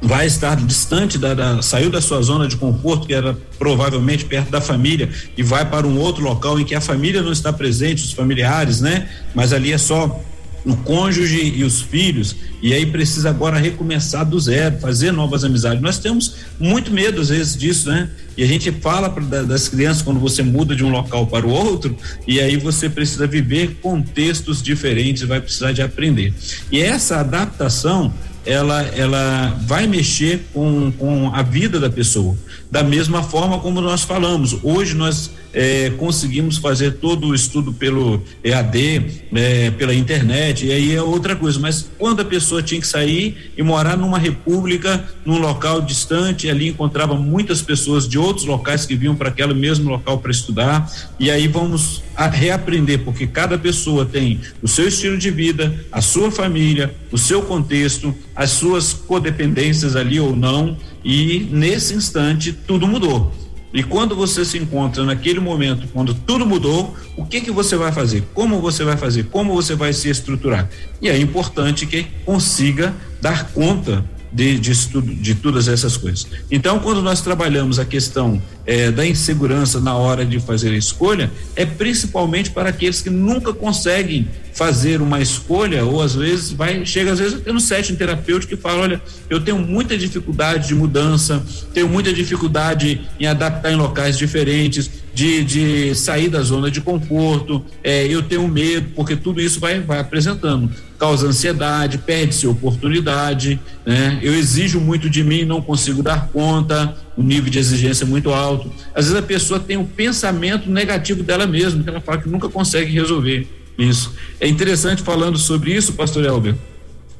[0.00, 4.50] vai estar distante da, da, saiu da sua zona de conforto que era provavelmente perto
[4.50, 8.04] da família e vai para um outro local em que a família não está presente
[8.04, 10.22] os familiares né mas ali é só
[10.68, 15.80] o cônjuge e os filhos, e aí precisa agora recomeçar do zero, fazer novas amizades.
[15.80, 18.10] Nós temos muito medo às vezes disso, né?
[18.36, 21.50] E a gente fala pra, das crianças quando você muda de um local para o
[21.50, 26.34] outro, e aí você precisa viver contextos diferentes, vai precisar de aprender.
[26.70, 28.12] E essa adaptação
[28.44, 32.36] ela, ela vai mexer com, com a vida da pessoa.
[32.70, 38.22] Da mesma forma como nós falamos, hoje nós é, conseguimos fazer todo o estudo pelo
[38.44, 41.58] EAD, é, pela internet, e aí é outra coisa.
[41.58, 46.68] Mas quando a pessoa tinha que sair e morar numa república, num local distante, ali
[46.68, 51.30] encontrava muitas pessoas de outros locais que vinham para aquele mesmo local para estudar, e
[51.30, 56.94] aí vamos reaprender, porque cada pessoa tem o seu estilo de vida, a sua família,
[57.12, 63.32] o seu contexto, as suas codependências ali ou não, e nesse instante tudo mudou.
[63.72, 67.92] E quando você se encontra naquele momento, quando tudo mudou, o que que você vai
[67.92, 68.24] fazer?
[68.32, 69.24] Como você vai fazer?
[69.24, 70.68] Como você vai se estruturar?
[71.02, 76.26] E é importante que consiga dar conta de, de, estudo, de todas essas coisas.
[76.50, 81.30] Então, quando nós trabalhamos a questão é, da insegurança na hora de fazer a escolha,
[81.56, 87.12] é principalmente para aqueles que nunca conseguem fazer uma escolha, ou às vezes vai, chega
[87.12, 91.42] às vezes até no setting terapêutico e fala, olha, eu tenho muita dificuldade de mudança,
[91.72, 97.64] tenho muita dificuldade em adaptar em locais diferentes, de, de sair da zona de conforto,
[97.82, 104.20] é, eu tenho medo, porque tudo isso vai, vai apresentando, causa ansiedade, perde-se oportunidade, né?
[104.22, 108.30] Eu exijo muito de mim, não consigo dar conta, o nível de exigência é muito
[108.30, 108.72] alto.
[108.94, 112.48] Às vezes a pessoa tem um pensamento negativo dela mesma, que ela fala que nunca
[112.48, 114.14] consegue resolver isso.
[114.38, 116.54] É interessante falando sobre isso, pastor Elber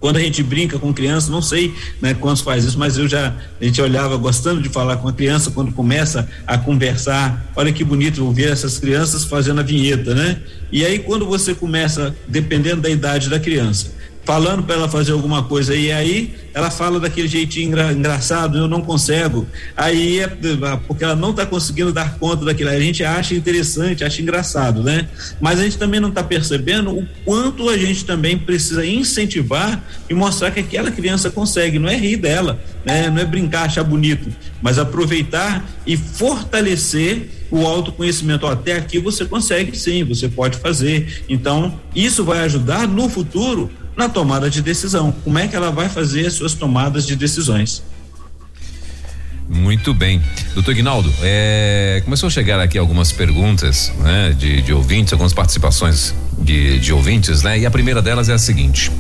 [0.01, 3.35] quando a gente brinca com criança, não sei né, quantos faz isso, mas eu já,
[3.61, 7.51] a gente olhava gostando de falar com a criança quando começa a conversar.
[7.57, 10.41] Olha que bonito ouvir essas crianças fazendo a vinheta, né?
[10.71, 13.98] E aí, quando você começa, dependendo da idade da criança,
[14.29, 18.69] falando para ela fazer alguma coisa e aí ela fala daquele jeitinho engra, engraçado, eu
[18.69, 19.47] não consigo.
[19.75, 20.29] Aí é
[20.87, 22.69] porque ela não está conseguindo dar conta daquilo.
[22.69, 25.09] A gente acha interessante, acha engraçado, né?
[25.41, 30.13] Mas a gente também não está percebendo o quanto a gente também precisa incentivar e
[30.13, 31.79] mostrar que aquela criança consegue.
[31.79, 33.09] Não é rir dela, né?
[33.09, 34.29] Não é brincar, achar bonito,
[34.61, 38.47] mas aproveitar e fortalecer o autoconhecimento.
[38.47, 41.25] Até aqui você consegue sim, você pode fazer.
[41.31, 45.13] Então, isso vai ajudar no futuro na tomada de decisão.
[45.25, 47.83] Como é que ela vai fazer as suas tomadas de decisões?
[49.49, 50.23] Muito bem.
[50.55, 56.15] Doutor Ignaldo, é, começou a chegar aqui algumas perguntas né, de, de ouvintes, algumas participações
[56.39, 57.59] de, de ouvintes, né?
[57.59, 58.93] E a primeira delas é a seguinte: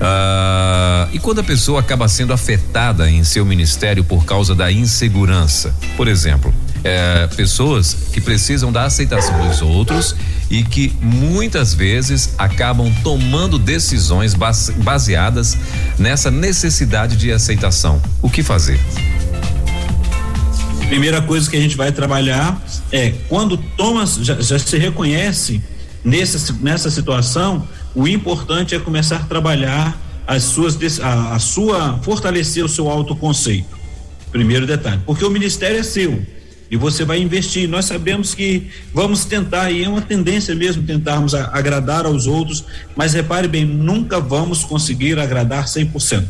[0.00, 5.74] Ah, e quando a pessoa acaba sendo afetada em seu ministério por causa da insegurança,
[5.96, 10.14] por exemplo, é, pessoas que precisam da aceitação dos outros
[10.50, 15.56] e que muitas vezes acabam tomando decisões baseadas
[15.98, 18.02] nessa necessidade de aceitação.
[18.20, 18.80] O que fazer?
[20.88, 25.62] Primeira coisa que a gente vai trabalhar é quando toma, já, já se reconhece
[26.04, 32.64] nessa, nessa situação, o importante é começar a trabalhar as suas, a, a sua, fortalecer
[32.64, 33.78] o seu autoconceito.
[34.32, 36.20] Primeiro detalhe, porque o ministério é seu
[36.70, 37.68] e você vai investir.
[37.68, 43.12] Nós sabemos que vamos tentar, e é uma tendência mesmo tentarmos agradar aos outros, mas
[43.12, 46.24] repare bem, nunca vamos conseguir agradar 100%.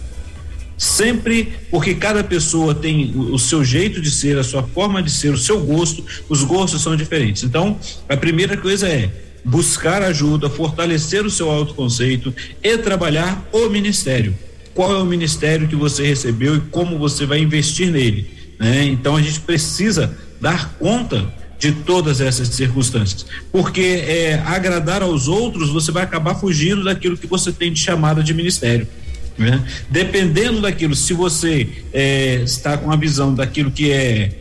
[0.78, 5.10] Sempre, porque cada pessoa tem o, o seu jeito de ser, a sua forma de
[5.10, 7.42] ser, o seu gosto, os gostos são diferentes.
[7.42, 9.10] Então, a primeira coisa é
[9.44, 14.34] buscar ajuda, fortalecer o seu autoconceito e trabalhar o ministério.
[14.74, 18.30] Qual é o ministério que você recebeu e como você vai investir nele?
[18.58, 18.84] Né?
[18.84, 25.68] Então a gente precisa dar conta de todas essas circunstâncias, porque é, agradar aos outros
[25.68, 28.88] você vai acabar fugindo daquilo que você tem de chamada de ministério.
[29.36, 29.62] Né?
[29.90, 34.32] Dependendo daquilo, se você é, está com a visão daquilo que é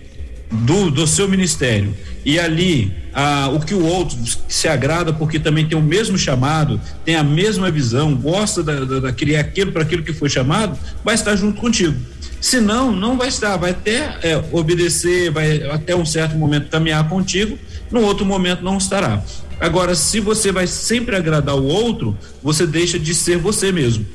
[0.50, 1.94] do, do seu ministério
[2.26, 6.80] e ali ah, o que o outro se agrada porque também tem o mesmo chamado,
[7.04, 11.16] tem a mesma visão, gosta da, da, daquele aquilo para aquilo que foi chamado, vai
[11.16, 11.96] estar junto contigo.
[12.42, 17.08] Se não, não vai estar, vai até é, obedecer, vai até um certo momento caminhar
[17.10, 17.58] contigo,
[17.92, 19.22] no outro momento não estará.
[19.60, 24.06] Agora, se você vai sempre agradar o outro, você deixa de ser você mesmo.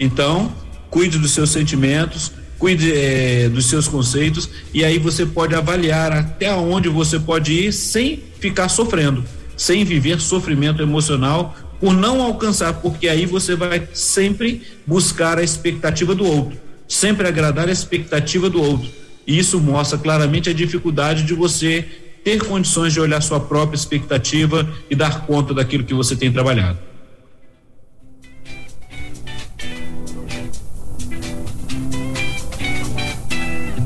[0.00, 0.50] Então,
[0.88, 6.54] cuide dos seus sentimentos, cuide é, dos seus conceitos e aí você pode avaliar até
[6.54, 9.22] onde você pode ir sem ficar sofrendo,
[9.58, 16.14] sem viver sofrimento emocional por não alcançar, porque aí você vai sempre buscar a expectativa
[16.14, 18.90] do outro sempre agradar a expectativa do outro.
[19.26, 21.84] E isso mostra claramente a dificuldade de você
[22.22, 26.78] ter condições de olhar sua própria expectativa e dar conta daquilo que você tem trabalhado.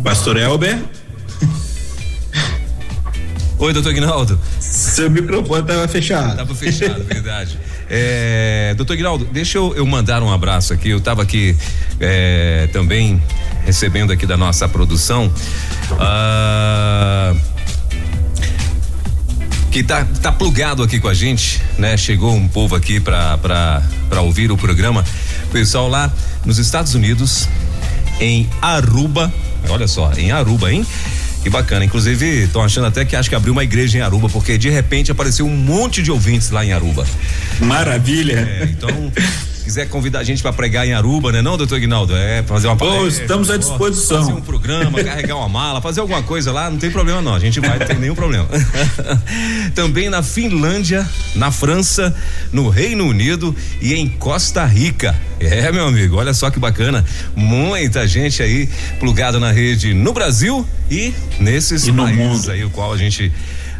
[0.05, 0.79] Pastor Elber.
[3.59, 4.39] Oi, doutor Guinaldo.
[4.61, 6.31] Seu microfone estava fechado.
[6.31, 7.59] Estava fechado, verdade.
[7.91, 10.91] É, doutor Guinaldo, deixa eu, eu, mandar um abraço aqui.
[10.91, 11.57] Eu estava aqui
[11.99, 13.23] é, também
[13.65, 15.33] recebendo aqui da nossa produção.
[15.99, 17.35] Ah,
[19.71, 21.97] que tá, tá plugado aqui com a gente, né?
[21.97, 23.81] Chegou um povo aqui para
[24.23, 25.05] ouvir o programa.
[25.53, 26.13] Pessoal lá
[26.45, 27.49] nos Estados Unidos,
[28.21, 29.33] em Aruba,
[29.69, 30.87] olha só, em Aruba, hein?
[31.49, 31.83] Que bacana.
[31.83, 35.11] Inclusive, estão achando até que acho que abriu uma igreja em Aruba, porque de repente
[35.11, 37.07] apareceu um monte de ouvintes lá em Aruba.
[37.61, 38.41] Maravilha.
[38.61, 38.91] É, então,
[39.69, 41.43] quiser convidar a gente para pregar em Aruba, né?
[41.43, 42.17] Não, doutor Ignaldo?
[42.17, 43.25] É, fazer uma palestra.
[43.25, 44.21] estamos à disposição.
[44.21, 47.35] Fazer um programa, carregar uma mala, fazer alguma coisa lá, não tem problema não.
[47.35, 48.49] A gente vai, não tem nenhum problema.
[49.77, 52.17] Também na Finlândia, na França,
[52.51, 55.15] no Reino Unido e em Costa Rica.
[55.39, 57.05] É, meu amigo, olha só que bacana.
[57.37, 62.91] Muita gente aí plugada na rede no Brasil e nesses e países aí, o qual
[62.91, 63.31] a gente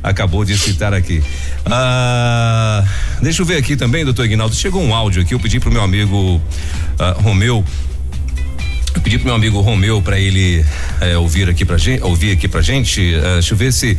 [0.03, 1.23] acabou de citar aqui.
[1.67, 2.85] Ah,
[3.23, 4.55] deixa eu ver aqui também, doutor Ignaldo.
[4.55, 6.41] Chegou um áudio aqui, eu pedi pro meu amigo
[6.99, 7.65] ah, Romeu.
[8.95, 10.65] Eu pedi pro meu amigo Romeu para ele
[11.01, 13.15] eh, ouvir aqui pra gente, ouvir aqui pra gente.
[13.15, 13.97] Uh, deixa eu ver se.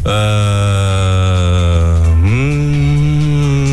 [0.00, 0.06] Uh,
[2.22, 3.66] hum,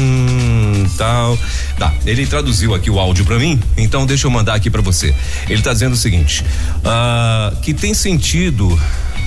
[0.97, 1.38] tal.
[1.78, 5.13] Tá, ele traduziu aqui o áudio para mim, então deixa eu mandar aqui para você.
[5.49, 6.45] Ele tá dizendo o seguinte:
[6.78, 8.80] uh, que tem sentido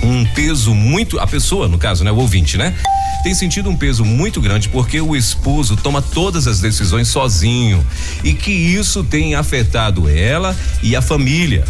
[0.03, 1.19] um peso muito.
[1.19, 2.11] A pessoa, no caso, né?
[2.11, 2.75] O ouvinte, né?
[3.23, 7.85] Tem sentido um peso muito grande porque o esposo toma todas as decisões sozinho
[8.23, 11.65] e que isso tem afetado ela e a família.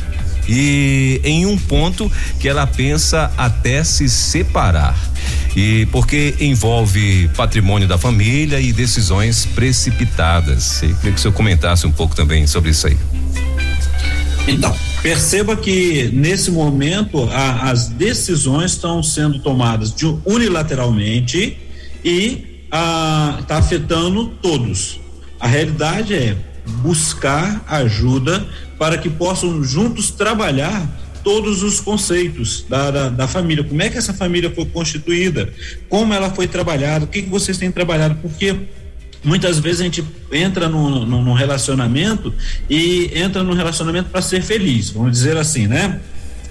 [0.49, 4.97] E em um ponto que ela pensa até se separar.
[5.57, 10.83] E porque envolve patrimônio da família e decisões precipitadas.
[10.83, 12.97] Eu queria que o senhor comentasse um pouco também sobre isso aí.
[14.47, 21.57] Então, perceba que nesse momento a, as decisões estão sendo tomadas de, unilateralmente
[22.05, 24.99] e está afetando todos.
[25.39, 26.37] A realidade é
[26.83, 28.45] buscar ajuda
[28.81, 30.85] para que possam juntos trabalhar
[31.23, 33.63] todos os conceitos da, da, da, família.
[33.63, 35.49] Como é que essa família foi constituída?
[35.89, 37.05] Como ela foi trabalhada?
[37.05, 38.17] O que, que vocês têm trabalhado?
[38.17, 38.57] Porque
[39.25, 42.33] muitas vezes a gente entra num, num relacionamento
[42.69, 46.01] e entra num relacionamento para ser feliz, vamos dizer assim, né?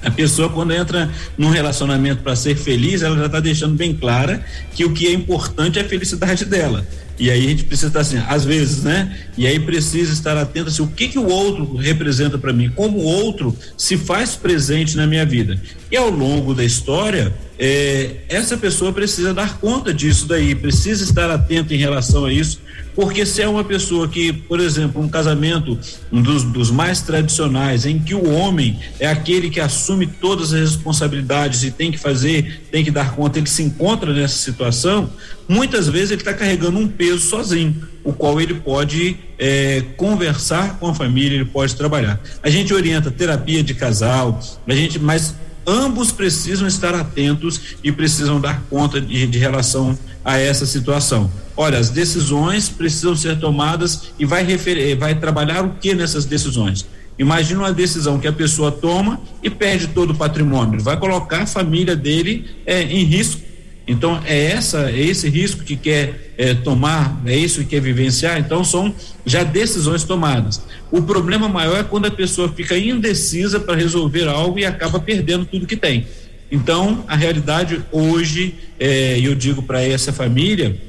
[0.06, 4.46] A pessoa, quando entra num relacionamento para ser feliz, ela já está deixando bem clara
[4.74, 6.86] que o que é importante é a felicidade dela.
[7.18, 9.18] E aí a gente precisa estar assim, às vezes, né?
[9.38, 13.00] E aí precisa estar atento assim, o que que o outro representa para mim, como
[13.00, 15.60] o outro se faz presente na minha vida.
[15.92, 21.30] E ao longo da história, é, essa pessoa precisa dar conta disso daí, precisa estar
[21.30, 22.60] atento em relação a isso,
[22.94, 25.78] porque se é uma pessoa que, por exemplo, um casamento
[26.12, 30.60] um dos, dos mais tradicionais, em que o homem é aquele que assume todas as
[30.62, 35.10] responsabilidades e tem que fazer, tem que dar conta, ele se encontra nessa situação,
[35.48, 40.88] muitas vezes ele está carregando um peso sozinho, o qual ele pode é, conversar com
[40.88, 42.20] a família, ele pode trabalhar.
[42.42, 48.40] A gente orienta terapia de casal, a gente, mas ambos precisam estar atentos e precisam
[48.40, 51.32] dar conta de, de relação a essa situação.
[51.56, 56.86] Olha, as decisões precisam ser tomadas e vai, referir, vai trabalhar o que nessas decisões?
[57.18, 60.82] Imagina uma decisão que a pessoa toma e perde todo o patrimônio.
[60.82, 63.42] Vai colocar a família dele é, em risco.
[63.88, 68.40] Então é essa, é esse risco que quer é, tomar, é isso que quer vivenciar.
[68.40, 68.94] Então são
[69.26, 70.62] já decisões tomadas.
[70.92, 75.46] O problema maior é quando a pessoa fica indecisa para resolver algo e acaba perdendo
[75.46, 76.08] tudo que tem.
[76.52, 80.80] Então, a realidade hoje, é, eu digo para essa família,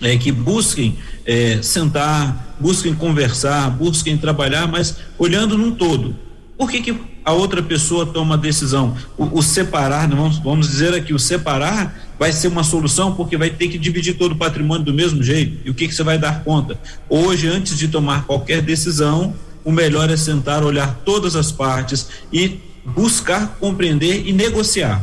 [0.00, 6.16] é que busquem é, sentar, busquem conversar, busquem trabalhar, mas olhando num todo.
[6.56, 8.96] Por que, que a outra pessoa toma a decisão?
[9.18, 13.34] O, o separar, né, vamos, vamos dizer aqui, o separar vai ser uma solução porque
[13.38, 15.56] vai ter que dividir todo o patrimônio do mesmo jeito.
[15.64, 16.78] E o que, que você vai dar conta?
[17.08, 22.60] Hoje, antes de tomar qualquer decisão, o melhor é sentar, olhar todas as partes e
[22.84, 25.02] buscar compreender e negociar.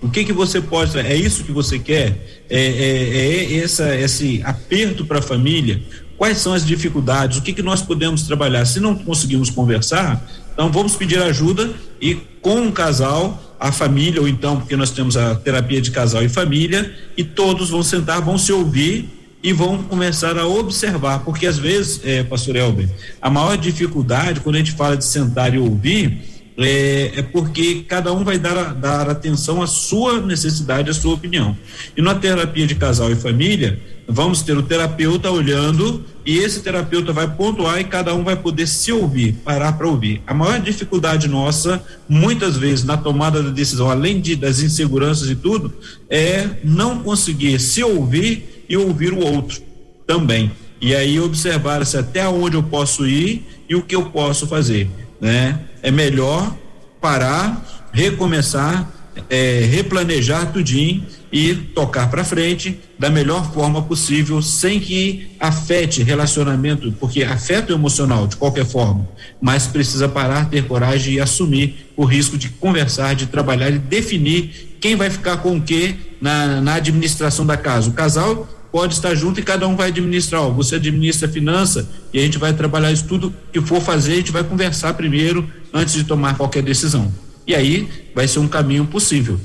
[0.00, 2.44] O que que você pode, é isso que você quer?
[2.48, 5.82] É, é, é essa, esse aperto para a família?
[6.16, 7.36] Quais são as dificuldades?
[7.36, 8.64] O que que nós podemos trabalhar?
[8.64, 14.28] Se não conseguimos conversar, então vamos pedir ajuda e com o casal, a família, ou
[14.28, 18.36] então, porque nós temos a terapia de casal e família, e todos vão sentar, vão
[18.36, 19.08] se ouvir
[19.42, 22.86] e vão começar a observar, porque às vezes, é, pastor Elber,
[23.22, 28.12] a maior dificuldade quando a gente fala de sentar e ouvir é, é, porque cada
[28.12, 31.56] um vai dar, dar atenção à sua necessidade, à sua opinião.
[31.96, 37.12] E na terapia de casal e família, vamos ter o terapeuta olhando e esse terapeuta
[37.12, 40.22] vai pontuar e cada um vai poder se ouvir, parar para ouvir.
[40.26, 45.34] A maior dificuldade nossa, muitas vezes, na tomada da decisão, além de, das inseguranças e
[45.34, 45.72] tudo,
[46.08, 49.60] é não conseguir se ouvir e ouvir o outro
[50.06, 50.50] também.
[50.80, 54.90] E aí observar se até onde eu posso ir e o que eu posso fazer
[55.24, 55.58] né?
[55.82, 56.54] É melhor
[57.00, 58.90] parar, recomeçar,
[59.30, 61.02] é, replanejar tudinho
[61.34, 67.76] e tocar para frente da melhor forma possível, sem que afete relacionamento, porque afeta o
[67.76, 69.08] emocional de qualquer forma,
[69.42, 74.76] mas precisa parar, ter coragem e assumir o risco de conversar, de trabalhar e definir
[74.80, 77.90] quem vai ficar com o que na, na administração da casa.
[77.90, 80.40] O casal pode estar junto e cada um vai administrar.
[80.40, 84.12] Ó, você administra a finança e a gente vai trabalhar isso tudo que for fazer,
[84.12, 87.12] a gente vai conversar primeiro antes de tomar qualquer decisão.
[87.44, 89.40] E aí vai ser um caminho possível.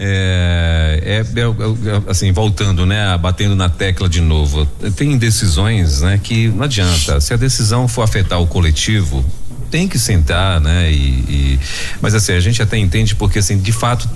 [0.00, 6.20] É, é, é, é, assim, voltando, né, batendo na tecla de novo, tem decisões, né,
[6.22, 7.20] que não adianta.
[7.20, 9.24] Se a decisão for afetar o coletivo,
[9.70, 11.60] tem que sentar, né, e, e
[12.00, 14.08] mas assim a gente até entende porque assim de fato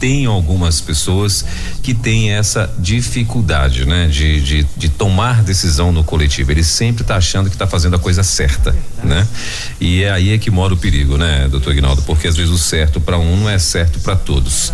[0.00, 1.44] tem algumas pessoas
[1.82, 4.08] que têm essa dificuldade, né?
[4.08, 6.50] De, de, de tomar decisão no coletivo.
[6.50, 9.28] Ele sempre está achando que está fazendo a coisa certa, né?
[9.78, 12.00] E é aí é que mora o perigo, né, doutor Ignaldo?
[12.02, 14.72] Porque às vezes o certo para um não é certo para todos.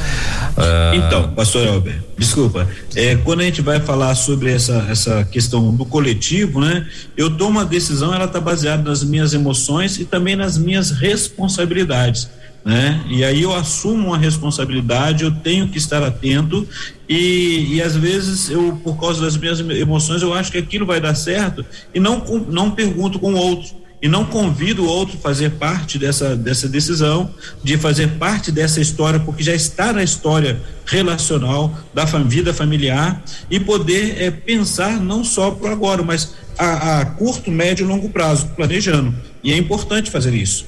[0.56, 2.68] Ah, então, pastor Albert, desculpa.
[2.94, 6.86] É, quando a gente vai falar sobre essa, essa questão do coletivo, né?
[7.16, 12.28] Eu tomo uma decisão, ela está baseada nas minhas emoções e também nas minhas responsabilidades
[12.66, 13.00] né?
[13.08, 16.66] E aí eu assumo uma responsabilidade, eu tenho que estar atento
[17.08, 21.00] e, e às vezes eu, por causa das minhas emoções, eu acho que aquilo vai
[21.00, 25.20] dar certo e não, não pergunto com o outro e não convido o outro a
[25.20, 27.30] fazer parte dessa, dessa decisão,
[27.62, 33.58] de fazer parte dessa história, porque já está na história relacional da vida familiar e
[33.58, 38.48] poder é, pensar não só para agora, mas a, a curto, médio e longo prazo,
[38.54, 39.14] planejando.
[39.42, 40.66] E é importante fazer isso.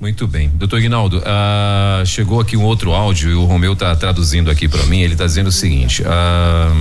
[0.00, 0.48] Muito bem.
[0.48, 4.84] Doutor Guinaldo, ah, chegou aqui um outro áudio e o Romeu está traduzindo aqui para
[4.86, 5.00] mim.
[5.00, 6.74] Ele está dizendo o seguinte: ah,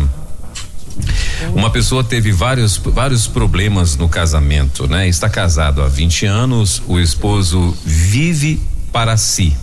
[1.53, 5.07] uma pessoa teve vários, vários problemas no casamento, né?
[5.07, 8.61] Está casado há 20 anos, o esposo vive
[8.91, 9.55] para si.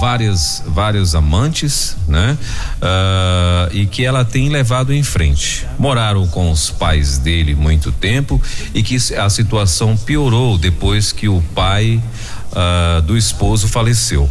[0.00, 2.36] Várias, vários amantes, né?
[2.76, 5.66] Uh, e que ela tem levado em frente.
[5.78, 8.40] Moraram com os pais dele muito tempo
[8.74, 12.02] e que a situação piorou depois que o pai
[12.52, 14.28] uh, do esposo faleceu.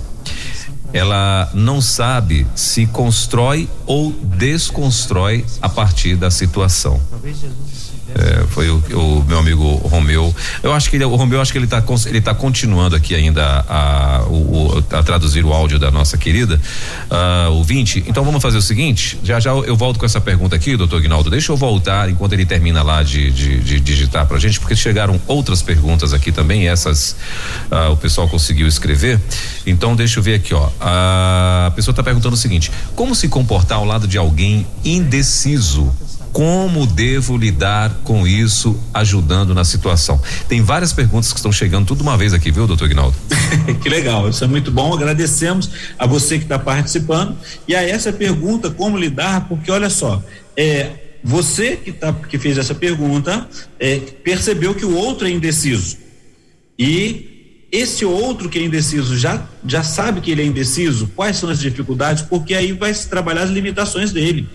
[0.93, 7.01] Ela não sabe se constrói ou desconstrói a partir da situação.
[8.15, 10.33] É, foi o, o, meu amigo Romeu.
[10.61, 13.43] Eu acho que ele, o Romeu, acho que ele está ele tá continuando aqui ainda
[13.67, 16.59] a, a, o, a, traduzir o áudio da nossa querida
[17.09, 18.03] uh, ouvinte.
[18.07, 21.29] Então vamos fazer o seguinte: já já eu volto com essa pergunta aqui, doutor Guinaldo.
[21.29, 25.61] Deixa eu voltar enquanto ele termina lá de, de, de digitar gente, porque chegaram outras
[25.61, 26.67] perguntas aqui também.
[26.67, 27.15] Essas
[27.71, 29.19] uh, o pessoal conseguiu escrever.
[29.65, 30.69] Então deixa eu ver aqui, ó.
[30.79, 35.91] A pessoa está perguntando o seguinte: como se comportar ao lado de alguém indeciso?
[36.33, 40.19] Como devo lidar com isso, ajudando na situação?
[40.49, 43.15] Tem várias perguntas que estão chegando tudo uma vez aqui, viu, doutor Ignaldo?
[43.83, 44.91] que legal, isso é muito bom.
[44.91, 47.37] Agradecemos a você que está participando.
[47.67, 50.23] E a essa pergunta, como lidar, porque olha só,
[50.57, 50.89] é,
[51.23, 53.47] você que, tá, que fez essa pergunta
[53.79, 55.97] é, percebeu que o outro é indeciso.
[56.79, 61.47] E esse outro que é indeciso já, já sabe que ele é indeciso, quais são
[61.47, 64.49] as dificuldades, porque aí vai se trabalhar as limitações dele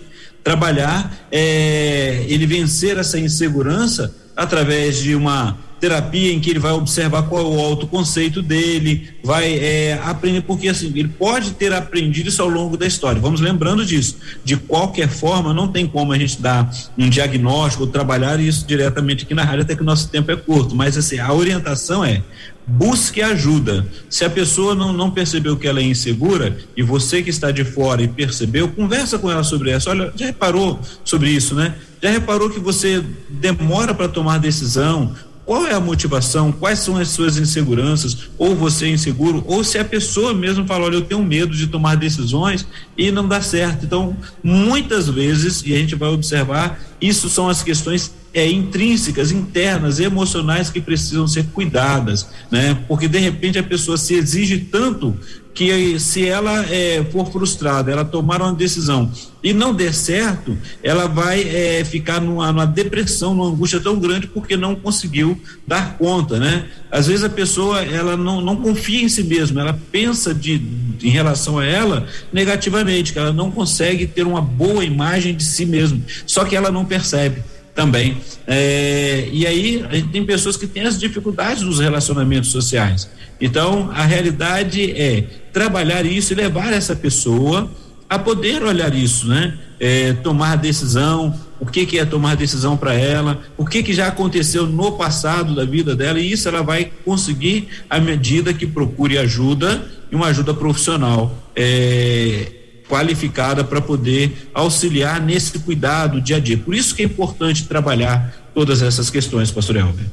[0.49, 7.23] trabalhar, é, ele vencer essa insegurança através de uma terapia em que ele vai observar
[7.23, 12.43] qual é o autoconceito dele, vai é, aprender, porque assim, ele pode ter aprendido isso
[12.43, 13.21] ao longo da história.
[13.21, 14.17] Vamos lembrando disso.
[14.45, 19.25] De qualquer forma, não tem como a gente dar um diagnóstico ou trabalhar isso diretamente
[19.25, 20.75] aqui na rádio, até que o nosso tempo é curto.
[20.75, 22.23] Mas assim, a orientação é
[22.69, 23.87] busque ajuda.
[24.11, 27.65] Se a pessoa não, não percebeu que ela é insegura e você que está de
[27.65, 29.89] fora e percebeu, conversa com ela sobre isso.
[29.89, 31.75] Olha, já reparou sobre isso, né?
[32.01, 35.15] Já reparou que você demora para tomar decisão?
[35.49, 36.53] Qual é a motivação?
[36.53, 38.29] Quais são as suas inseguranças?
[38.37, 39.43] Ou você é inseguro?
[39.47, 42.67] Ou se a pessoa mesmo fala, olha, eu tenho medo de tomar decisões
[42.99, 43.87] e não dá certo.
[43.87, 49.99] Então, muitas vezes, e a gente vai observar, isso são as questões é, intrínsecas, internas,
[49.99, 52.85] emocionais que precisam ser cuidadas, né?
[52.87, 55.17] Porque de repente a pessoa se exige tanto
[55.59, 59.11] que se ela é, for frustrada, ela tomar uma decisão
[59.43, 64.29] e não der certo, ela vai é, ficar numa, numa, depressão, numa angústia tão grande
[64.29, 65.37] porque não conseguiu
[65.67, 66.67] dar conta, né?
[66.93, 70.63] Às vezes a pessoa ela não, não confia em si mesma, ela pensa de,
[71.03, 75.67] em relação a ela negativamente, que ela não consegue ter uma boa imagem de si
[75.67, 77.43] mesma, só que ela não percebe
[77.79, 78.17] também.
[78.45, 83.09] É, e aí a gente tem pessoas que têm as dificuldades nos relacionamentos sociais.
[83.41, 85.23] Então a realidade é
[85.53, 87.71] trabalhar isso e levar essa pessoa
[88.11, 89.57] a poder olhar isso, né?
[89.79, 94.09] É, tomar decisão, o que, que é tomar decisão para ela, o que, que já
[94.09, 99.17] aconteceu no passado da vida dela, e isso ela vai conseguir à medida que procure
[99.19, 101.33] ajuda e uma ajuda profissional.
[101.55, 102.58] É,
[102.89, 106.57] qualificada para poder auxiliar nesse cuidado dia a dia.
[106.57, 110.07] Por isso que é importante trabalhar todas essas questões, pastor Elber.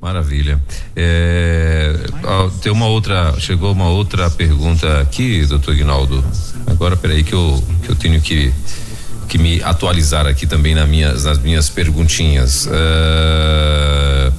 [0.00, 0.60] Maravilha.
[0.94, 1.94] É,
[2.60, 6.22] tem uma outra, chegou uma outra pergunta aqui, doutor Ignaldo.
[6.66, 8.52] Agora, peraí que eu, que eu tenho que,
[9.28, 12.68] que me atualizar aqui também nas minhas, nas minhas perguntinhas.
[12.70, 14.32] É,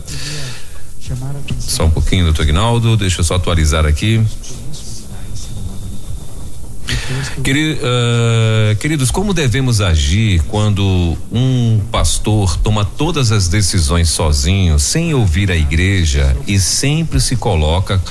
[1.58, 4.24] só um pouquinho, doutor Ignaldo, deixa eu só atualizar aqui.
[7.40, 15.52] Uh, queridos, como devemos agir quando um pastor toma todas as decisões sozinho, sem ouvir
[15.52, 18.02] a igreja e sempre se coloca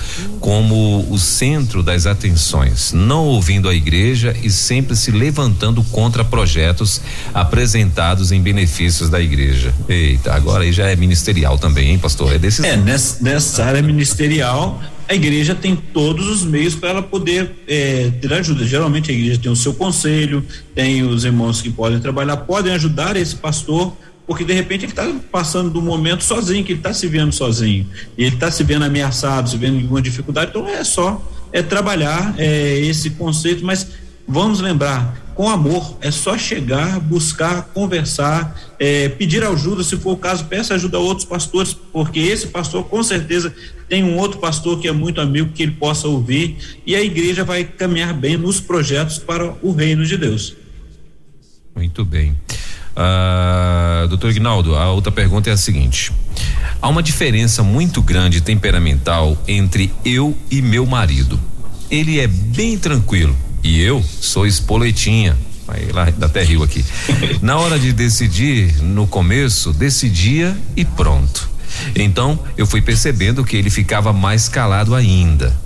[0.40, 7.00] como o centro das atenções, não ouvindo a igreja e sempre se levantando contra projetos
[7.32, 9.72] apresentados em benefícios da igreja?
[9.88, 12.34] Eita, agora aí já é ministerial também, hein, pastor?
[12.34, 12.70] É decisão.
[12.70, 18.10] É, nessa, nessa área ministerial a igreja tem todos os meios para ela poder é,
[18.20, 18.66] ter ajuda.
[18.66, 20.44] Geralmente a igreja tem o seu conselho,
[20.74, 23.96] tem os irmãos que podem trabalhar, podem ajudar esse pastor,
[24.26, 27.86] porque de repente ele está passando do momento sozinho, que ele está se vendo sozinho,
[28.16, 31.62] e ele está se vendo ameaçado, se vendo em alguma dificuldade, então é só é
[31.62, 33.86] trabalhar é, esse conceito, mas
[34.26, 35.96] vamos lembrar, com amor.
[36.00, 41.00] É só chegar, buscar, conversar, é, pedir ajuda, se for o caso, peça ajuda a
[41.00, 43.54] outros pastores, porque esse pastor com certeza
[43.88, 46.56] tem um outro pastor que é muito amigo que ele possa ouvir
[46.86, 50.56] e a igreja vai caminhar bem nos projetos para o reino de Deus.
[51.74, 52.36] Muito bem.
[52.94, 56.12] Uh, doutor Ignaldo, a outra pergunta é a seguinte:
[56.80, 61.38] há uma diferença muito grande temperamental entre eu e meu marido.
[61.90, 65.36] Ele é bem tranquilo, e eu sou espoletinha.
[65.66, 66.84] Aí lá até rio aqui.
[67.40, 71.48] Na hora de decidir, no começo, decidia e pronto.
[71.96, 75.64] Então eu fui percebendo que ele ficava mais calado ainda.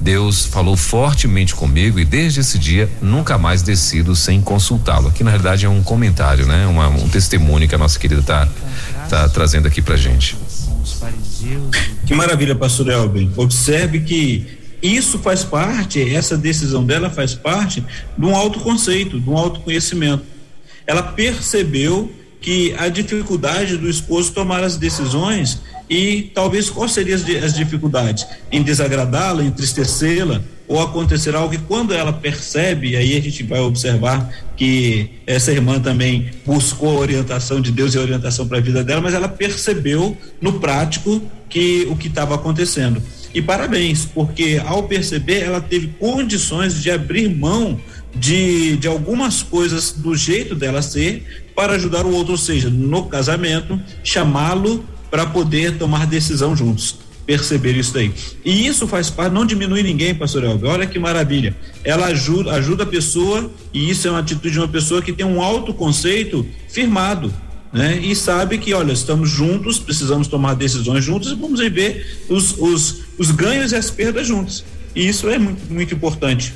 [0.00, 5.08] Deus falou fortemente comigo e desde esse dia nunca mais decido sem consultá-lo.
[5.08, 6.66] Aqui na realidade é um comentário, né?
[6.66, 8.48] Uma, um testemunho que a nossa querida tá,
[9.08, 10.36] tá trazendo aqui pra gente.
[12.06, 13.32] Que maravilha, pastor Elben.
[13.36, 17.84] Observe que isso faz parte, essa decisão dela faz parte
[18.16, 20.24] de um autoconceito, de um autoconhecimento.
[20.86, 22.10] Ela percebeu
[22.40, 25.60] que a dificuldade do esposo tomar as decisões
[25.90, 28.26] e talvez quais seriam as dificuldades?
[28.52, 34.30] Em desagradá-la, entristecê-la, ou acontecer algo que quando ela percebe, aí a gente vai observar
[34.54, 38.84] que essa irmã também buscou a orientação de Deus e a orientação para a vida
[38.84, 43.02] dela, mas ela percebeu no prático que o que estava acontecendo.
[43.34, 47.78] E parabéns, porque ao perceber, ela teve condições de abrir mão
[48.14, 53.06] de, de algumas coisas do jeito dela ser para ajudar o outro, ou seja, no
[53.06, 56.96] casamento, chamá-lo para poder tomar decisão juntos.
[57.26, 58.10] Perceber isso daí.
[58.42, 60.70] E isso faz parte, não diminui ninguém, pastor Elber.
[60.70, 61.54] Olha que maravilha.
[61.84, 65.26] Ela ajuda, ajuda a pessoa, e isso é uma atitude de uma pessoa que tem
[65.26, 67.30] um autoconceito firmado.
[67.72, 67.98] Né?
[67.98, 73.02] E sabe que, olha, estamos juntos, precisamos tomar decisões juntos e vamos ver os, os,
[73.18, 74.64] os ganhos e as perdas juntos.
[74.94, 76.54] E isso é muito, muito importante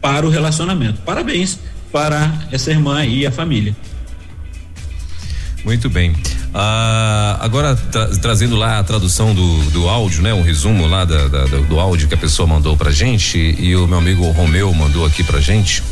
[0.00, 1.02] para o relacionamento.
[1.02, 1.58] Parabéns
[1.92, 3.76] para essa irmã e a família.
[5.64, 6.14] Muito bem.
[6.54, 10.32] Ah, agora tra trazendo lá a tradução do, do áudio, né?
[10.32, 13.86] Um resumo lá da, da, do áudio que a pessoa mandou pra gente e o
[13.86, 15.82] meu amigo Romeu mandou aqui pra gente.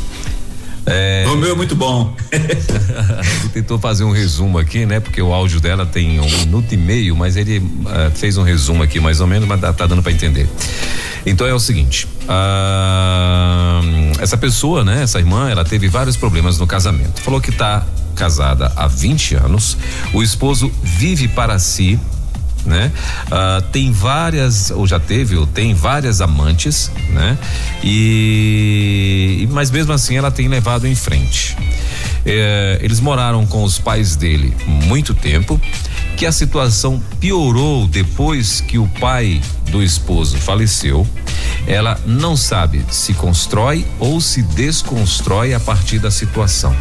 [0.85, 1.25] É...
[1.27, 2.15] Romeu é muito bom.
[2.31, 4.99] ele tentou fazer um resumo aqui, né?
[4.99, 8.83] Porque o áudio dela tem um minuto e meio, mas ele uh, fez um resumo
[8.83, 10.47] aqui mais ou menos, mas tá, tá dando para entender.
[11.25, 15.03] Então é o seguinte, uh, essa pessoa, né?
[15.03, 17.21] Essa irmã, ela teve vários problemas no casamento.
[17.21, 19.77] Falou que tá casada há 20 anos,
[20.13, 21.97] o esposo vive para si,
[22.65, 22.91] né?
[23.25, 27.37] Uh, tem várias, ou já teve, ou tem várias amantes, né?
[27.83, 31.57] E, mas mesmo assim ela tem levado em frente.
[32.25, 35.59] É, eles moraram com os pais dele muito tempo,
[36.17, 41.07] que a situação piorou depois que o pai do esposo faleceu.
[41.65, 46.75] Ela não sabe se constrói ou se desconstrói a partir da situação.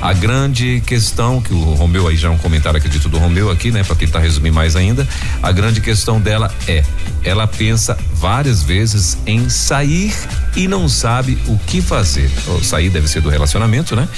[0.00, 3.70] A grande questão que o Romeu aí já é um comentário acredito do Romeu aqui,
[3.70, 5.06] né, para tentar resumir mais ainda,
[5.42, 6.82] a grande questão dela é,
[7.22, 10.14] ela pensa várias vezes em sair
[10.56, 12.30] e não sabe o que fazer.
[12.46, 14.08] Ou sair deve ser do relacionamento, né?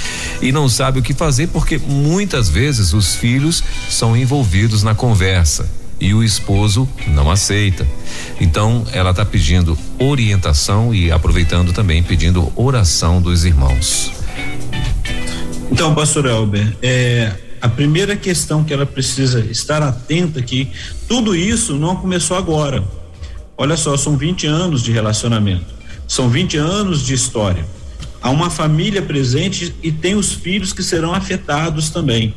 [0.41, 5.69] E não sabe o que fazer porque muitas vezes os filhos são envolvidos na conversa
[6.01, 7.87] e o esposo não aceita.
[8.41, 14.22] Então, ela está pedindo orientação e aproveitando também pedindo oração dos irmãos.
[15.73, 20.71] Então, pastor Elber, é, a primeira questão que ela precisa estar atenta que
[21.09, 22.85] tudo isso não começou agora.
[23.57, 25.65] Olha só, são 20 anos de relacionamento,
[26.07, 27.65] são 20 anos de história.
[28.21, 32.35] Há uma família presente e tem os filhos que serão afetados também.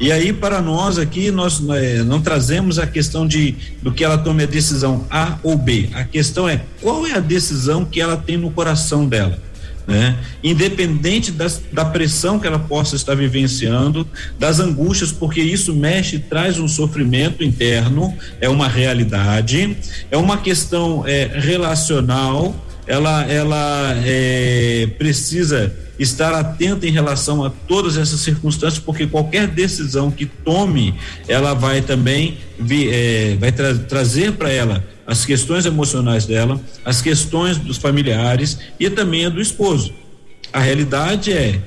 [0.00, 4.18] E aí, para nós aqui, nós é, não trazemos a questão de do que ela
[4.18, 5.90] tome a decisão A ou B.
[5.94, 9.38] A questão é qual é a decisão que ela tem no coração dela
[9.86, 10.16] né?
[10.42, 14.06] Independente das, da pressão que ela possa estar vivenciando,
[14.38, 19.76] das angústias, porque isso mexe, traz um sofrimento interno, é uma realidade,
[20.10, 22.54] é uma questão é, relacional,
[22.86, 30.10] ela, ela é, precisa estar atenta em relação a todas essas circunstâncias, porque qualquer decisão
[30.10, 30.94] que tome,
[31.28, 37.02] ela vai também vi, é, vai tra trazer para ela as questões emocionais dela, as
[37.02, 39.92] questões dos familiares e também a do esposo.
[40.52, 41.60] A realidade é,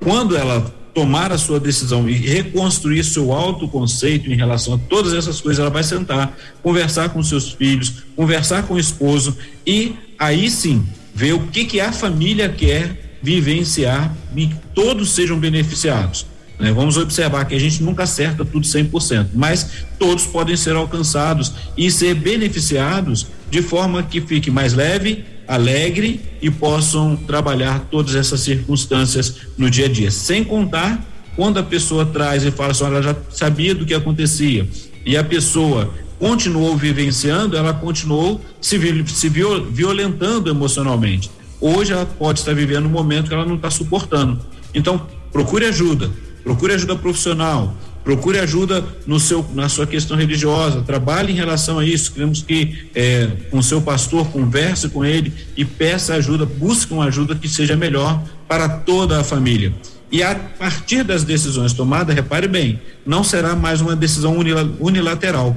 [0.00, 5.40] quando ela tomar a sua decisão e reconstruir seu autoconceito em relação a todas essas
[5.40, 10.84] coisas, ela vai sentar, conversar com seus filhos, conversar com o esposo e aí sim
[11.14, 16.26] ver o que que a família quer vivenciar e todos sejam beneficiados.
[16.58, 16.72] Né?
[16.72, 21.90] Vamos observar que a gente nunca acerta tudo 100%, mas todos podem ser alcançados e
[21.90, 29.36] ser beneficiados de forma que fique mais leve, alegre e possam trabalhar todas essas circunstâncias
[29.56, 30.10] no dia a dia.
[30.10, 31.02] Sem contar
[31.36, 34.68] quando a pessoa traz e fala assim, ela já sabia do que acontecia
[35.06, 41.30] e a pessoa continuou vivenciando, ela continuou se, se violentando emocionalmente.
[41.60, 44.40] Hoje ela pode estar vivendo um momento que ela não está suportando.
[44.74, 46.10] Então, procure ajuda
[46.48, 51.84] procure ajuda profissional, procure ajuda no seu, na sua questão religiosa, trabalhe em relação a
[51.84, 52.10] isso.
[52.10, 57.34] Queremos que é, com seu pastor converse com ele e peça ajuda, busque uma ajuda
[57.34, 59.74] que seja melhor para toda a família.
[60.10, 64.34] E a partir das decisões tomadas, repare bem, não será mais uma decisão
[64.80, 65.54] unilateral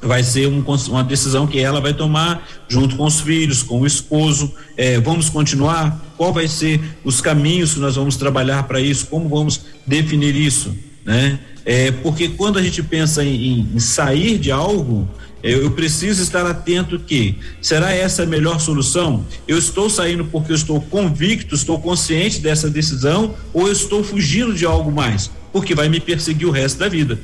[0.00, 3.86] vai ser um, uma decisão que ela vai tomar junto com os filhos, com o
[3.86, 4.52] esposo.
[4.76, 6.04] É, vamos continuar?
[6.16, 9.06] Qual vai ser os caminhos que nós vamos trabalhar para isso?
[9.06, 10.74] Como vamos definir isso?
[11.08, 11.40] né?
[11.64, 15.08] É, porque quando a gente pensa em, em sair de algo,
[15.42, 19.24] eu, eu, preciso estar atento que será essa a melhor solução?
[19.46, 24.52] Eu estou saindo porque eu estou convicto, estou consciente dessa decisão ou eu estou fugindo
[24.52, 25.30] de algo mais?
[25.50, 27.18] Porque vai me perseguir o resto da vida.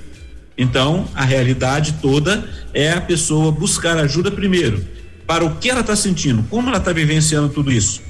[0.56, 4.84] Então, a realidade toda é a pessoa buscar ajuda primeiro
[5.26, 8.00] para o que ela está sentindo, como ela está vivenciando tudo isso.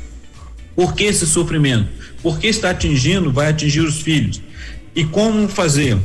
[0.75, 1.89] Por que esse sofrimento?
[2.23, 4.41] Por que está atingindo, vai atingir os filhos?
[4.95, 5.97] E como fazer?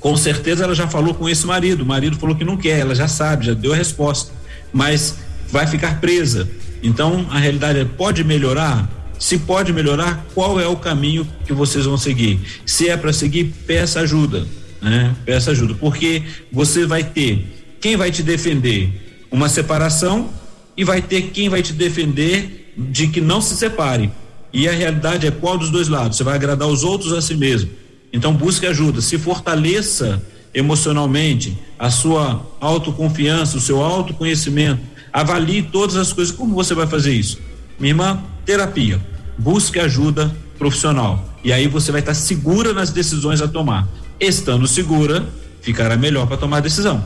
[0.00, 2.94] Com certeza ela já falou com esse marido, o marido falou que não quer, ela
[2.94, 4.32] já sabe, já deu a resposta,
[4.72, 5.16] mas
[5.50, 6.48] vai ficar presa.
[6.82, 8.88] Então a realidade é: pode melhorar?
[9.18, 12.40] Se pode melhorar, qual é o caminho que vocês vão seguir?
[12.64, 14.46] Se é para seguir, peça ajuda,
[14.80, 15.14] né?
[15.24, 16.22] Peça ajuda, porque
[16.52, 20.30] você vai ter quem vai te defender uma separação
[20.76, 24.10] e vai ter quem vai te defender de que não se separe.
[24.52, 26.16] E a realidade é qual dos dois lados?
[26.16, 27.70] Você vai agradar os outros a si mesmo.
[28.12, 30.22] Então busque ajuda, se fortaleça
[30.54, 34.80] emocionalmente a sua autoconfiança, o seu autoconhecimento.
[35.12, 36.34] Avalie todas as coisas.
[36.34, 37.38] Como você vai fazer isso?
[37.78, 39.00] Minha irmã, terapia.
[39.36, 41.28] Busque ajuda profissional.
[41.44, 43.86] E aí você vai estar segura nas decisões a tomar.
[44.20, 45.26] Estando segura,
[45.60, 47.04] ficará melhor para tomar decisão.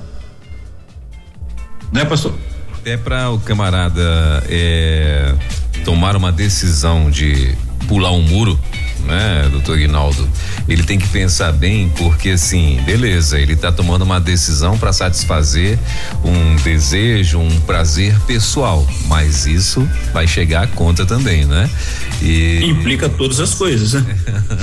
[1.93, 2.35] Né, pastor?
[2.85, 5.35] É para o camarada é,
[5.85, 7.55] tomar uma decisão de
[7.87, 8.59] pular um muro,
[9.05, 10.29] né, doutor Guinaldo?
[10.69, 15.79] Ele tem que pensar bem, porque assim, beleza, ele está tomando uma decisão para satisfazer
[16.25, 21.69] um desejo, um prazer pessoal, mas isso vai chegar à conta também, né?
[22.23, 24.17] E implica todas as coisas, né?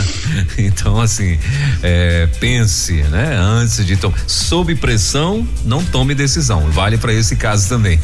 [0.57, 1.37] então, assim,
[1.83, 3.35] é, pense, né?
[3.37, 6.69] Antes de tomar, sob pressão, não tome decisão.
[6.71, 7.99] Vale para esse caso também.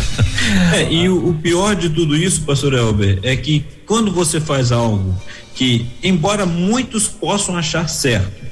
[0.72, 4.70] é, e o, o pior de tudo isso, pastor Elber, é que quando você faz
[4.70, 5.20] algo
[5.52, 8.46] que, embora muitos possam achar certo,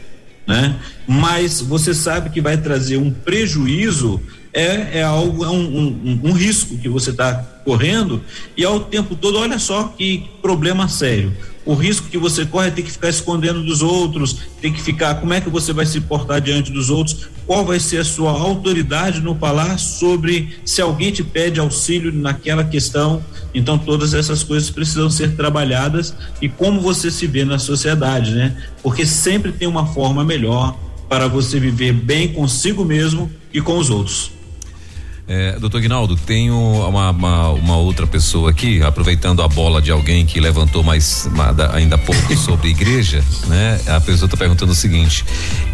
[0.44, 0.74] né?
[1.06, 4.20] Mas você sabe que vai trazer um prejuízo,
[4.52, 7.34] é, é algo, é um, um, um risco que você está
[7.64, 8.20] correndo
[8.56, 11.32] e ao tempo todo, olha só que problema sério
[11.68, 15.16] o risco que você corre é ter que ficar escondendo dos outros, ter que ficar,
[15.16, 18.30] como é que você vai se portar diante dos outros, qual vai ser a sua
[18.30, 23.22] autoridade no falar sobre se alguém te pede auxílio naquela questão.
[23.54, 28.56] Então todas essas coisas precisam ser trabalhadas e como você se vê na sociedade, né?
[28.82, 30.74] Porque sempre tem uma forma melhor
[31.06, 34.37] para você viver bem consigo mesmo e com os outros.
[35.28, 40.24] É, doutor Guinaldo, tenho uma, uma, uma, outra pessoa aqui, aproveitando a bola de alguém
[40.24, 41.28] que levantou mais
[41.74, 43.78] ainda há pouco sobre igreja, né?
[43.88, 45.26] A pessoa está perguntando o seguinte: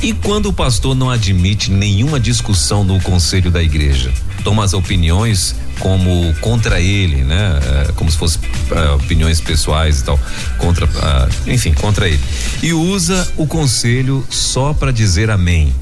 [0.02, 4.12] e quando o pastor não admite nenhuma discussão no conselho da igreja?
[4.42, 7.60] Toma as opiniões como contra ele, né?
[7.88, 8.40] É, como se fossem
[8.72, 10.18] é, opiniões pessoais e tal,
[10.58, 12.20] contra, ah, enfim, contra ele.
[12.60, 15.72] E usa o conselho só para dizer amém.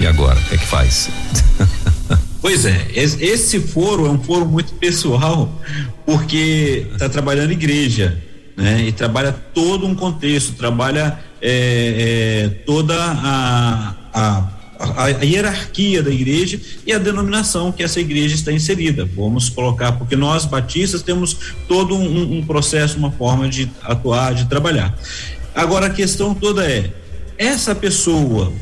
[0.00, 1.10] E agora, o que é que faz?
[2.44, 5.50] Pois é, esse foro é um foro muito pessoal,
[6.04, 8.22] porque está trabalhando igreja,
[8.54, 8.82] né?
[8.82, 16.10] E trabalha todo um contexto, trabalha é, é, toda a, a, a, a, hierarquia da
[16.10, 19.08] igreja e a denominação que essa igreja está inserida.
[19.16, 21.34] Vamos colocar, porque nós batistas temos
[21.66, 24.94] todo um, um processo, uma forma de atuar, de trabalhar.
[25.54, 26.92] Agora a questão toda é,
[27.38, 28.52] essa pessoa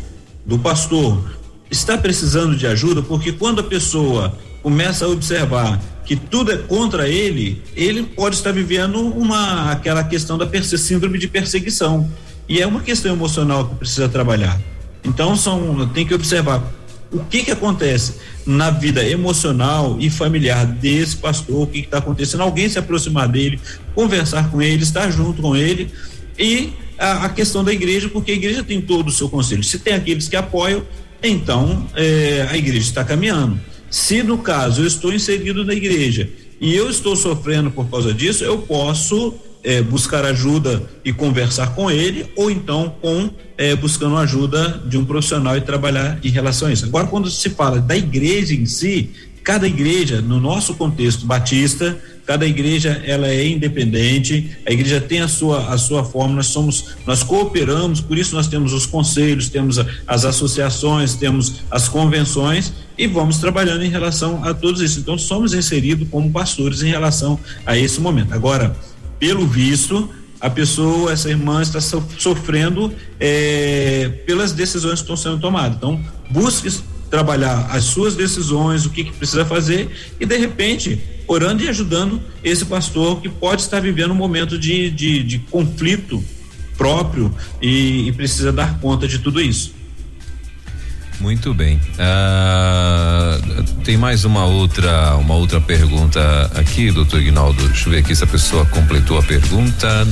[0.47, 1.42] do pastor
[1.73, 7.09] está precisando de ajuda, porque quando a pessoa começa a observar que tudo é contra
[7.09, 12.09] ele, ele pode estar vivendo uma aquela questão da síndrome de perseguição.
[12.49, 14.61] E é uma questão emocional que precisa trabalhar.
[15.03, 16.63] Então são tem que observar
[17.11, 18.17] o que que acontece
[18.47, 23.61] na vida emocional e familiar desse pastor, o que está acontecendo, alguém se aproximar dele,
[23.95, 25.91] conversar com ele, estar junto com ele
[26.39, 29.63] e a, a, questão da igreja, porque a igreja tem todo o seu conselho.
[29.63, 30.83] Se tem aqueles que apoiam,
[31.23, 33.61] então é, a igreja está caminhando.
[33.91, 36.29] Se no caso eu estou inserido na igreja
[36.61, 41.91] e eu estou sofrendo por causa disso, eu posso é, buscar ajuda e conversar com
[41.91, 46.73] ele, ou então com é, buscando ajuda de um profissional e trabalhar em relação a
[46.73, 46.85] isso.
[46.87, 49.11] Agora, quando se fala da igreja em si,
[49.43, 55.29] cada igreja, no nosso contexto batista, cada igreja ela é independente, a igreja tem a
[55.29, 59.79] sua a sua forma, nós somos nós cooperamos, por isso nós temos os conselhos, temos
[60.07, 65.01] as associações, temos as convenções e vamos trabalhando em relação a todos isso.
[65.01, 68.33] Então somos inseridos como pastores em relação a esse momento.
[68.33, 68.77] Agora,
[69.19, 70.09] pelo visto,
[70.41, 75.77] a pessoa, essa irmã está sofrendo é, pelas decisões que estão sendo tomadas.
[75.77, 76.69] Então, busque
[77.13, 80.99] trabalhar as suas decisões, o que, que precisa fazer e de repente
[81.29, 86.25] orando e ajudando esse pastor que pode estar vivendo um momento de, de, de conflito
[86.75, 89.75] próprio e, e precisa dar conta de tudo isso.
[91.23, 91.81] Muito bem.
[91.95, 97.65] Uh, tem mais uma outra, uma outra pergunta aqui, doutor Ignaldo.
[97.69, 100.05] Deixa eu ver aqui se a pessoa completou a pergunta.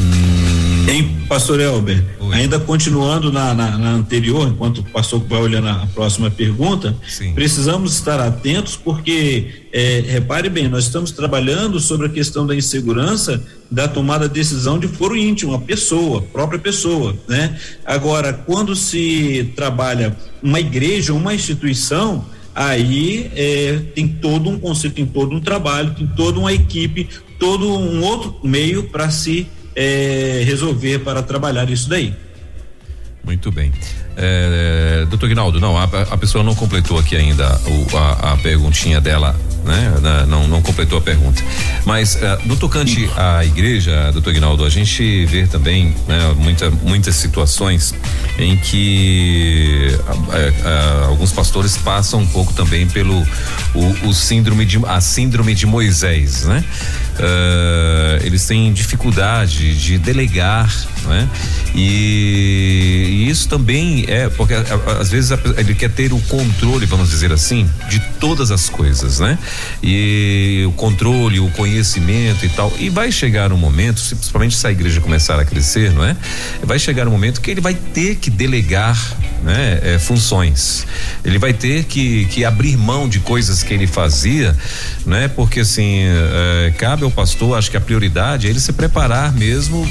[0.88, 2.36] Em Pastor Elber, Oi.
[2.36, 7.32] ainda continuando na, na, na, anterior, enquanto o pastor vai olhando a próxima pergunta, Sim.
[7.34, 13.42] precisamos estar atentos porque, é, repare bem, nós estamos trabalhando sobre a questão da insegurança
[13.70, 17.56] da tomada de decisão de foro íntimo, a pessoa, própria pessoa, né?
[17.84, 25.06] Agora, quando se trabalha uma igreja, uma instituição, aí é, tem todo um conceito, tem
[25.06, 27.08] todo um trabalho, tem toda uma equipe,
[27.38, 29.46] todo um outro meio para se
[29.76, 32.12] é, resolver, para trabalhar isso daí.
[33.24, 33.72] Muito bem.
[34.16, 39.00] É, doutor Guinaldo, não, a, a, pessoa não completou aqui ainda o, a, a perguntinha
[39.00, 40.26] dela né?
[40.26, 41.42] Não, não completou a pergunta.
[41.84, 47.16] Mas uh, no tocante à igreja, doutor Ignaldo, a gente vê também né, muita, muitas
[47.16, 47.94] situações
[48.38, 53.20] em que uh, uh, alguns pastores passam um pouco também pelo
[53.74, 56.64] o, o, síndrome de a síndrome de Moisés, né?
[58.22, 60.74] Eles têm dificuldade de delegar,
[61.06, 61.28] né?
[61.74, 67.32] E, e isso também é porque às vezes ele quer ter o controle, vamos dizer
[67.32, 69.38] assim, de todas as coisas, né?
[69.82, 72.72] e o controle, o conhecimento e tal.
[72.78, 76.16] E vai chegar um momento, principalmente se a igreja começar a crescer, não é?
[76.62, 78.98] Vai chegar um momento que ele vai ter que delegar
[79.42, 80.86] né, é, funções.
[81.24, 84.56] Ele vai ter que, que abrir mão de coisas que ele fazia,
[85.06, 85.28] né?
[85.28, 89.88] Porque assim, é, cabe ao pastor, acho que a prioridade é ele se preparar mesmo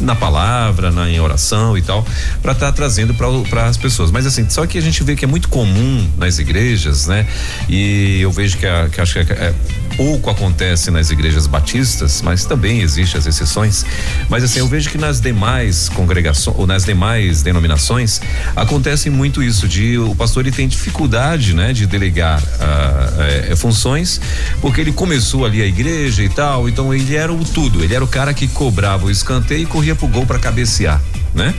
[0.00, 2.04] na palavra, na em oração e tal,
[2.42, 4.10] para estar tá trazendo para as pessoas.
[4.10, 7.26] Mas assim, só que a gente vê que é muito comum nas igrejas, né?
[7.68, 9.54] E eu vejo que, a, que acho que é, é,
[9.96, 13.84] pouco acontece nas igrejas batistas, mas também existem as exceções.
[14.28, 18.20] Mas assim, eu vejo que nas demais congregações ou nas demais denominações
[18.54, 24.20] acontece muito isso de o pastor ele tem dificuldade, né, de delegar uh, uh, funções,
[24.60, 28.04] porque ele começou ali a igreja e tal, então ele era o tudo, ele era
[28.04, 31.00] o cara que cobrava o escanteio e pro gol para cabecear
[31.36, 31.54] né?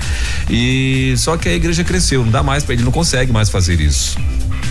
[0.49, 3.79] E só que a igreja cresceu, não dá mais para ele, não consegue mais fazer
[3.79, 4.17] isso.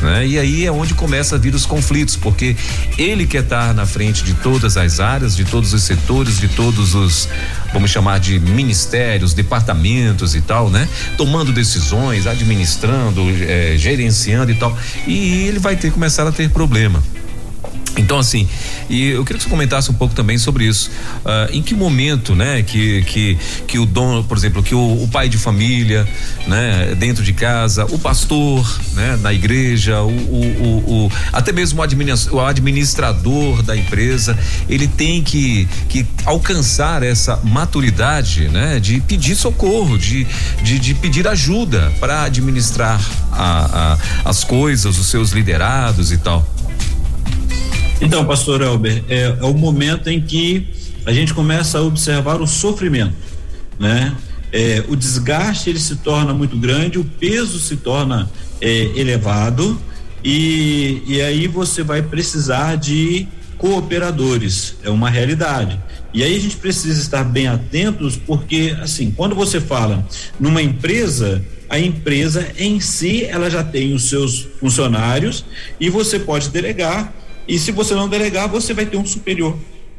[0.03, 0.27] Né?
[0.27, 2.55] E aí é onde começa a vir os conflitos, porque
[2.99, 6.95] ele quer estar na frente de todas as áreas, de todos os setores, de todos
[6.95, 7.29] os,
[7.73, 10.87] vamos chamar de ministérios, departamentos e tal, né?
[11.17, 14.77] Tomando decisões, administrando, eh, gerenciando e tal.
[15.07, 17.03] E ele vai ter começar a ter problema.
[17.97, 18.47] Então, assim,
[18.91, 20.91] e eu queria que você comentasse um pouco também sobre isso.
[21.25, 25.09] Uh, em que momento, né, que, que, que o dono, por exemplo, que o, o,
[25.09, 26.07] pai de família,
[26.47, 32.41] né, dentro de casa, o pastor, né, na igreja, o, o, o até mesmo o
[32.41, 34.39] administrador da empresa,
[34.69, 40.27] ele tem que, que alcançar essa maturidade, né, de pedir socorro, de,
[40.63, 43.01] de, de pedir ajuda para administrar
[43.33, 46.47] a, a, as coisas, os seus liderados e tal.
[48.01, 50.69] Então, pastor Elber, é, é, o momento em que
[51.07, 53.15] a gente começa a observar o sofrimento,
[53.79, 54.15] né?
[54.53, 58.31] É, o desgaste ele se torna muito grande, o peso se torna
[58.61, 59.79] é, elevado
[60.23, 63.27] e, e aí você vai precisar de
[63.59, 65.81] cooperadores, é uma realidade.
[66.13, 70.07] E aí a gente precisa estar bem atentos porque assim, quando você fala
[70.39, 75.45] numa empresa, a empresa em si ela já tem os seus funcionários
[75.81, 77.13] e você pode delegar
[77.47, 79.57] e se você não delegar, você vai ter um superior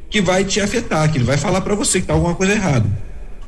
[0.09, 2.87] que vai te afetar, que ele vai falar para você que está alguma coisa errada.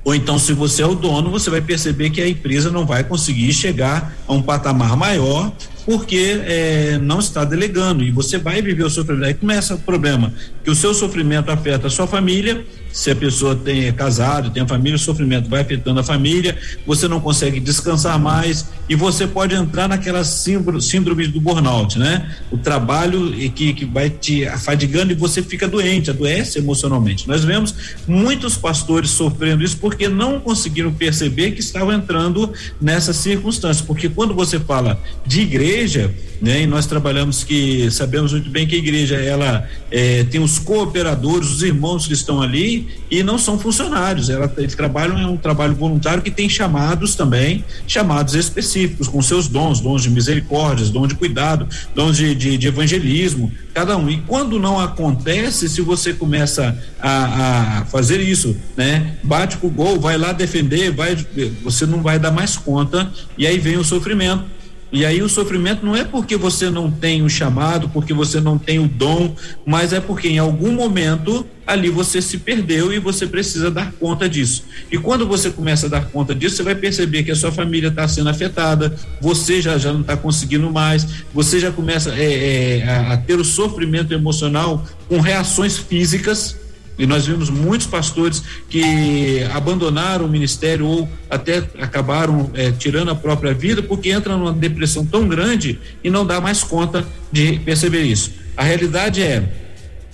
[0.03, 3.03] Ou então, se você é o dono, você vai perceber que a empresa não vai
[3.03, 5.51] conseguir chegar a um patamar maior
[5.85, 9.25] porque é, não está delegando e você vai viver o sofrimento.
[9.25, 10.33] Aí começa o problema,
[10.63, 12.65] que o seu sofrimento afeta a sua família
[12.99, 17.07] se a pessoa tem é casado, tem família, o sofrimento vai afetando a família, você
[17.07, 22.29] não consegue descansar mais e você pode entrar naquela síndrome do burnout, né?
[22.51, 27.25] O trabalho que, que vai te afadigando e você fica doente, adoece emocionalmente.
[27.25, 27.73] Nós vemos
[28.05, 34.33] muitos pastores sofrendo isso porque não conseguiram perceber que estavam entrando nessa circunstância, porque quando
[34.33, 36.61] você fala de igreja, né?
[36.61, 41.49] E nós trabalhamos que sabemos muito bem que a igreja ela é, tem os cooperadores,
[41.49, 44.29] os irmãos que estão ali e não são funcionários.
[44.29, 49.47] Ela, eles trabalham é um trabalho voluntário que tem chamados também, chamados específicos com seus
[49.47, 54.09] dons, dons de misericórdia, dons de cuidado, dons de, de, de evangelismo, cada um.
[54.09, 59.17] E quando não acontece, se você começa a, a fazer isso, né?
[59.23, 61.17] Bate pro gol, vai lá defender, vai,
[61.63, 64.58] você não vai dar mais conta e aí vem o sofrimento
[64.91, 68.57] E aí o sofrimento não é porque você não tem o chamado, porque você não
[68.57, 69.35] tem o dom,
[69.65, 74.27] mas é porque em algum momento ali você se perdeu e você precisa dar conta
[74.27, 74.63] disso.
[74.91, 77.89] E quando você começa a dar conta disso, você vai perceber que a sua família
[77.89, 82.83] está sendo afetada, você já, já não está conseguindo mais, você já começa é, é,
[82.89, 86.58] a, a ter o sofrimento emocional com reações físicas
[86.99, 93.15] e nós vimos muitos pastores que abandonaram o ministério ou até acabaram é, tirando a
[93.15, 98.03] própria vida porque entram numa depressão tão grande e não dá mais conta de perceber
[98.03, 98.33] isso.
[98.57, 99.49] A realidade é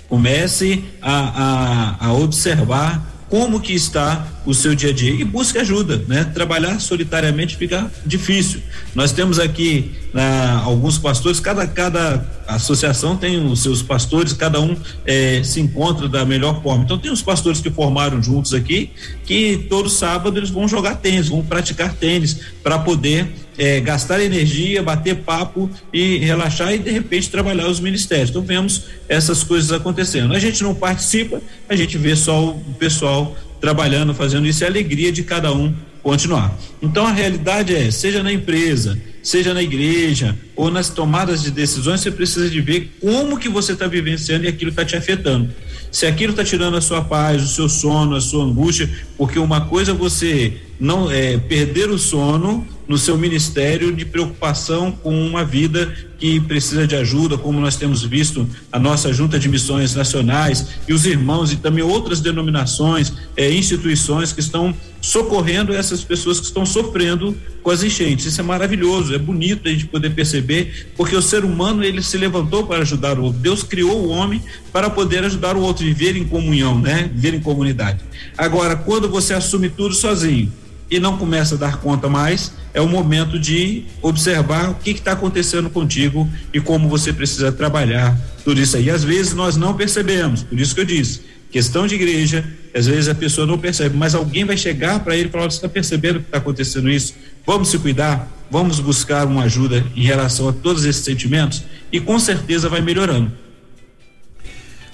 [0.08, 5.58] comece a, a, a observar como que está o seu dia a dia e busque
[5.58, 6.24] ajuda, né?
[6.24, 8.62] Trabalhar solitariamente fica difícil.
[8.94, 14.78] Nós temos aqui né, alguns pastores, cada, cada associação tem os seus pastores, cada um
[15.06, 16.84] eh, se encontra da melhor forma.
[16.84, 18.92] Então tem os pastores que formaram juntos aqui,
[19.26, 23.28] que todo sábado eles vão jogar tênis, vão praticar tênis para poder
[23.58, 28.30] é, gastar energia, bater papo e relaxar e de repente trabalhar os ministérios.
[28.30, 30.34] Então vemos essas coisas acontecendo.
[30.34, 33.36] A gente não participa, a gente vê só o pessoal
[33.66, 36.56] trabalhando, fazendo isso, é a alegria de cada um continuar.
[36.84, 42.02] Então a realidade é, seja na empresa, seja na igreja ou nas tomadas de decisões,
[42.02, 45.50] você precisa de ver como que você está vivenciando e aquilo está te afetando.
[45.92, 48.88] Se aquilo está tirando a sua paz, o seu sono, a sua angústia,
[49.18, 54.92] porque uma coisa é você não é, perder o sono no seu ministério de preocupação
[54.92, 59.50] com uma vida que precisa de ajuda, como nós temos visto a nossa junta de
[59.50, 66.04] missões nacionais e os irmãos e também outras denominações, eh, instituições que estão socorrendo essas
[66.04, 68.26] pessoas que estão sofrendo com as enchentes.
[68.26, 72.18] Isso é maravilhoso, é bonito a gente poder perceber, porque o ser humano ele se
[72.18, 73.40] levantou para ajudar o outro.
[73.40, 77.10] Deus criou o homem para poder ajudar o outro, viver em comunhão, né?
[77.14, 78.00] Viver em comunidade.
[78.38, 80.52] Agora, quando você assume tudo sozinho,
[80.90, 85.14] e não começa a dar conta mais, é o momento de observar o que está
[85.14, 88.90] acontecendo contigo e como você precisa trabalhar tudo isso aí.
[88.90, 93.08] Às vezes nós não percebemos, por isso que eu disse, questão de igreja, às vezes
[93.08, 96.20] a pessoa não percebe, mas alguém vai chegar para ele e falar: você está percebendo
[96.20, 97.14] que está acontecendo isso?
[97.46, 102.20] Vamos se cuidar, vamos buscar uma ajuda em relação a todos esses sentimentos e com
[102.20, 103.32] certeza vai melhorando.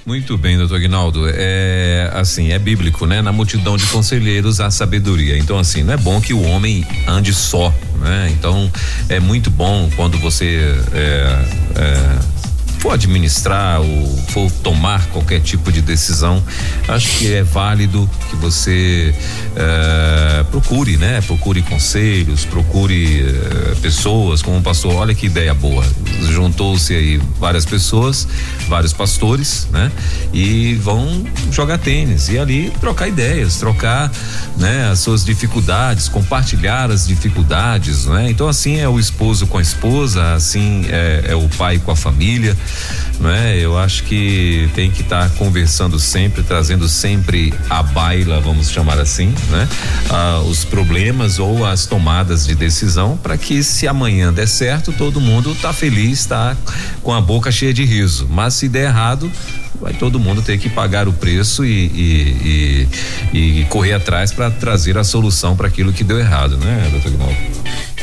[0.06, 1.28] Muito bem, doutor Aguinaldo.
[1.28, 3.22] É assim, é bíblico, né?
[3.22, 5.38] Na multidão de conselheiros há sabedoria.
[5.38, 8.30] Então, assim, não é bom que o homem ande só, né?
[8.32, 8.72] Então,
[9.08, 11.46] é muito bom quando você é,
[11.76, 12.20] é,
[12.82, 16.44] for administrar ou for tomar qualquer tipo de decisão,
[16.88, 19.14] acho que é válido que você
[19.56, 21.22] eh, procure, né?
[21.22, 25.86] Procure conselhos, procure eh, pessoas, como o pastor, olha que ideia boa.
[26.32, 28.28] Juntou-se aí várias pessoas,
[28.68, 29.92] vários pastores, né?
[30.34, 34.12] E vão jogar tênis e ali trocar ideias, trocar,
[34.58, 34.90] né?
[34.90, 38.32] As suas dificuldades, compartilhar as dificuldades, né?
[38.32, 41.96] Então assim é o esposo com a esposa, assim é, é o pai com a
[41.96, 42.58] família
[43.20, 43.58] né?
[43.58, 49.00] Eu acho que tem que estar tá conversando sempre, trazendo sempre à baila, vamos chamar
[49.00, 49.68] assim, né?
[50.10, 55.22] Ah, os problemas ou as tomadas de decisão para que se amanhã der certo, todo
[55.22, 56.56] mundo tá feliz, tá
[57.04, 58.28] com a boca cheia de riso.
[58.30, 59.32] Mas se der errado,
[59.80, 62.88] vai todo mundo ter que pagar o preço e, e,
[63.34, 67.12] e, e correr atrás para trazer a solução para aquilo que deu errado, né, doutor
[67.12, 67.38] Gnaldo?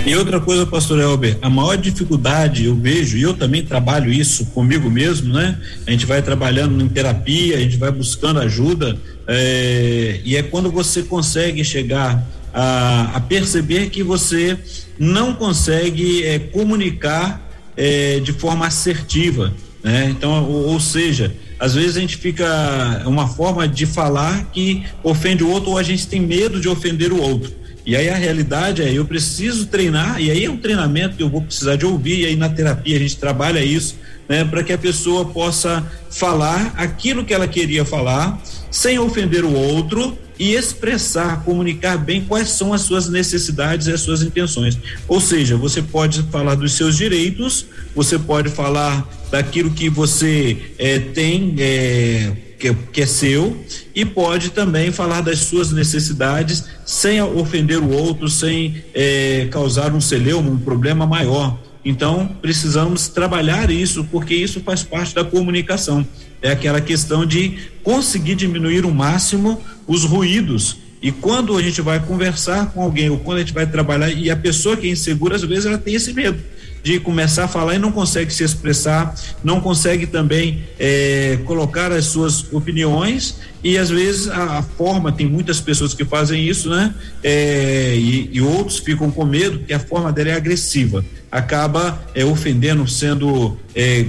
[0.06, 4.46] E outra coisa, pastor Elber, a maior dificuldade eu vejo, e eu também trabalho isso
[4.46, 5.58] comigo mesmo, né?
[5.86, 10.70] A gente vai trabalhando em terapia, a gente vai buscando ajuda, é, e é quando
[10.70, 14.56] você consegue chegar a, a perceber que você
[14.98, 17.46] não consegue é, comunicar
[17.76, 20.08] é, de forma assertiva, né?
[20.10, 25.44] Então, ou, ou seja, às vezes a gente fica uma forma de falar que ofende
[25.44, 27.52] o outro ou a gente tem medo de ofender o outro.
[27.88, 31.30] E aí a realidade é, eu preciso treinar, e aí é um treinamento que eu
[31.30, 33.96] vou precisar de ouvir, e aí na terapia a gente trabalha isso,
[34.28, 39.54] né, para que a pessoa possa falar aquilo que ela queria falar, sem ofender o
[39.54, 44.78] outro e expressar, comunicar bem quais são as suas necessidades e as suas intenções.
[45.08, 47.64] Ou seja, você pode falar dos seus direitos,
[47.96, 51.54] você pode falar daquilo que você eh, tem.
[51.58, 53.56] Eh, que, que, é seu
[53.94, 60.00] e pode também falar das suas necessidades sem ofender o outro, sem eh, causar um
[60.00, 61.58] celeuma, um problema maior.
[61.84, 66.06] Então, precisamos trabalhar isso, porque isso faz parte da comunicação.
[66.42, 70.78] É aquela questão de conseguir diminuir o máximo os ruídos.
[71.00, 74.30] E quando a gente vai conversar com alguém, ou quando a gente vai trabalhar, e
[74.30, 76.38] a pessoa que é insegura, às vezes ela tem esse medo
[76.82, 82.06] de começar a falar e não consegue se expressar, não consegue também é, colocar as
[82.06, 86.94] suas opiniões e às vezes a, a, forma tem muitas pessoas que fazem isso, né?
[87.22, 92.24] É, e, e, outros ficam com medo porque a forma dela é agressiva, acaba é,
[92.24, 93.58] ofendendo, sendo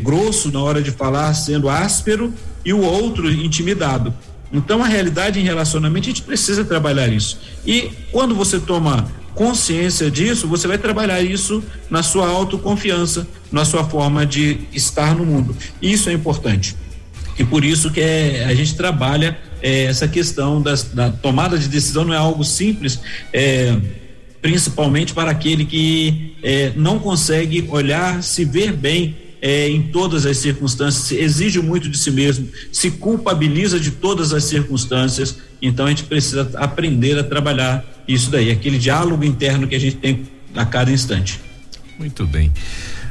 [0.02, 2.34] grosso na hora de falar, sendo áspero
[2.66, 4.14] e o outro intimidado.
[4.52, 7.40] Então a realidade em relacionamento a gente precisa trabalhar isso.
[7.66, 13.84] E quando você toma consciência disso, você vai trabalhar isso na sua autoconfiança, na sua
[13.84, 15.56] forma de estar no mundo.
[15.82, 16.76] Isso é importante.
[17.38, 21.70] E por isso que é, a gente trabalha é, essa questão das, da tomada de
[21.70, 23.00] decisão não é algo simples,
[23.32, 23.78] é,
[24.42, 30.38] principalmente para aquele que é, não consegue olhar, se ver bem é, em todas as
[30.38, 35.38] circunstâncias, exige muito de si mesmo, se culpabiliza de todas as circunstâncias.
[35.62, 39.98] Então a gente precisa aprender a trabalhar isso daí, aquele diálogo interno que a gente
[39.98, 41.40] tem a cada instante.
[41.98, 42.52] Muito bem.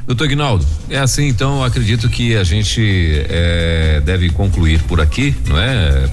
[0.09, 2.81] Doutor Ignaldo, é assim então, acredito que a gente
[3.29, 6.09] é, deve concluir por aqui, não é?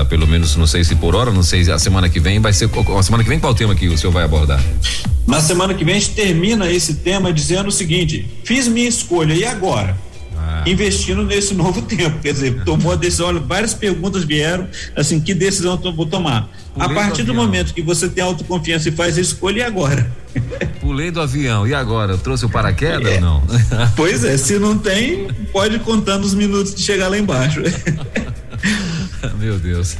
[0.00, 0.04] é?
[0.06, 2.52] pelo menos, não sei se por hora, não sei se a semana que vem vai
[2.52, 2.68] ser.
[2.98, 4.60] A semana que vem qual tema que o senhor vai abordar?
[5.28, 9.32] Na semana que vem a gente termina esse tema dizendo o seguinte: fiz minha escolha,
[9.32, 9.96] e agora?
[10.56, 10.64] Ah.
[10.66, 12.18] investindo nesse novo tempo.
[12.20, 16.48] Quer dizer, tomou a decisão, olha, várias perguntas vieram, assim, que decisão eu vou tomar?
[16.72, 19.62] Pulei a partir do, do momento que você tem autoconfiança e faz a escolha, e
[19.62, 20.10] agora?
[20.80, 22.16] Pulei do avião, e agora?
[22.18, 23.14] Trouxe o paraquedas é.
[23.16, 23.42] ou não?
[23.96, 27.60] Pois é, se não tem, pode contando os minutos de chegar lá embaixo.
[29.38, 29.96] Meu Deus.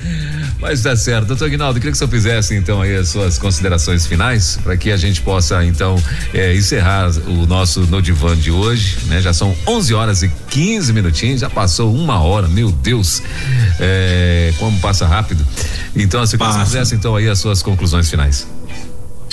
[0.58, 1.26] Mas tá certo.
[1.26, 4.90] Doutor Aguinaldo, queria que o senhor fizesse então aí as suas considerações finais para que
[4.90, 5.96] a gente possa então
[6.32, 9.20] é, encerrar o nosso No Divã de hoje, né?
[9.20, 13.22] Já são 11 horas e 15 minutinhos, já passou uma hora, meu Deus.
[13.78, 15.46] É, como passa rápido.
[15.94, 18.46] Então, se você fizesse então aí as suas conclusões finais.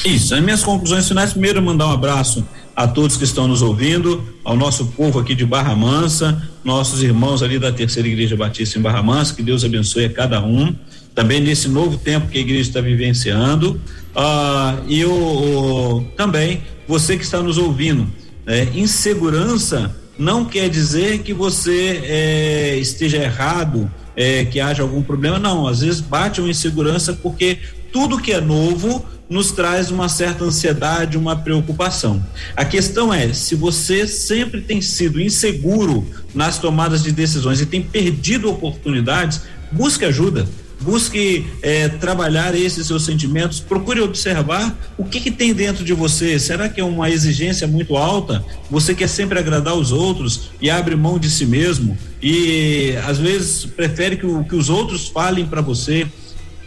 [0.05, 2.45] Isso, as minhas conclusões finais, primeiro mandar um abraço
[2.75, 7.43] a todos que estão nos ouvindo, ao nosso povo aqui de Barra Mansa, nossos irmãos
[7.43, 10.75] ali da Terceira Igreja Batista em Barra Mansa, que Deus abençoe a cada um,
[11.13, 13.79] também nesse novo tempo que a igreja está vivenciando,
[14.15, 18.07] ah, e o, o, também você que está nos ouvindo,
[18.45, 18.67] né?
[18.73, 25.67] insegurança não quer dizer que você é, esteja errado, é, que haja algum problema, não,
[25.67, 27.57] às vezes bate uma insegurança porque
[27.91, 32.23] tudo que é novo nos traz uma certa ansiedade, uma preocupação.
[32.55, 37.81] A questão é, se você sempre tem sido inseguro nas tomadas de decisões e tem
[37.81, 40.47] perdido oportunidades, busque ajuda.
[40.81, 46.37] Busque é, trabalhar esses seus sentimentos, procure observar o que, que tem dentro de você.
[46.37, 48.43] Será que é uma exigência muito alta?
[48.69, 53.65] Você quer sempre agradar os outros e abre mão de si mesmo e às vezes
[53.65, 56.05] prefere que, o, que os outros falem para você.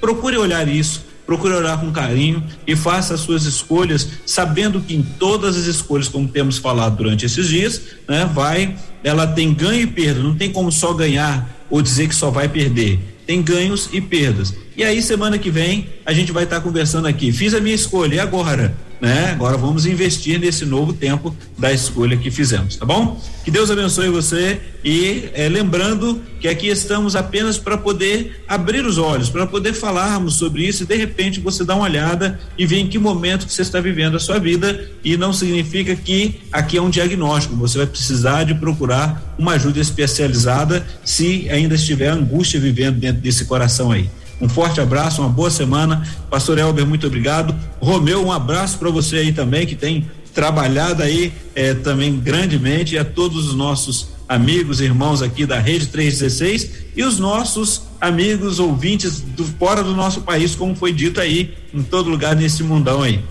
[0.00, 5.02] Procure olhar isso procure orar com carinho e faça as suas escolhas, sabendo que em
[5.02, 9.86] todas as escolhas, como temos falado durante esses dias, né, vai, ela tem ganho e
[9.86, 12.98] perda, não tem como só ganhar ou dizer que só vai perder.
[13.26, 14.54] Tem ganhos e perdas.
[14.76, 17.32] E aí, semana que vem, a gente vai estar tá conversando aqui.
[17.32, 18.76] Fiz a minha escolha, e agora?
[19.00, 19.30] Né?
[19.32, 23.20] Agora vamos investir nesse novo tempo da escolha que fizemos, tá bom?
[23.44, 28.98] Que Deus abençoe você e é, lembrando que aqui estamos apenas para poder abrir os
[28.98, 32.76] olhos, para poder falarmos sobre isso e de repente você dá uma olhada e vê
[32.76, 36.76] em que momento que você está vivendo a sua vida e não significa que aqui
[36.76, 42.58] é um diagnóstico, você vai precisar de procurar uma ajuda especializada se ainda estiver angústia
[42.58, 44.08] vivendo dentro desse coração aí.
[44.40, 46.06] Um forte abraço, uma boa semana.
[46.30, 47.54] Pastor Elber, muito obrigado.
[47.80, 52.98] Romeu, um abraço para você aí também, que tem trabalhado aí eh, também grandemente, e
[52.98, 59.20] a todos os nossos amigos, irmãos aqui da Rede 316 e os nossos amigos ouvintes
[59.20, 63.24] do fora do nosso país, como foi dito aí, em todo lugar nesse mundão aí.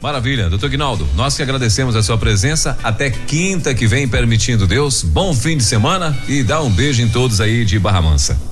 [0.00, 2.76] Maravilha, doutor Guinaldo, nós que agradecemos a sua presença.
[2.82, 5.02] Até quinta que vem, permitindo Deus.
[5.04, 8.51] Bom fim de semana e dá um beijo em todos aí de Barra Mansa.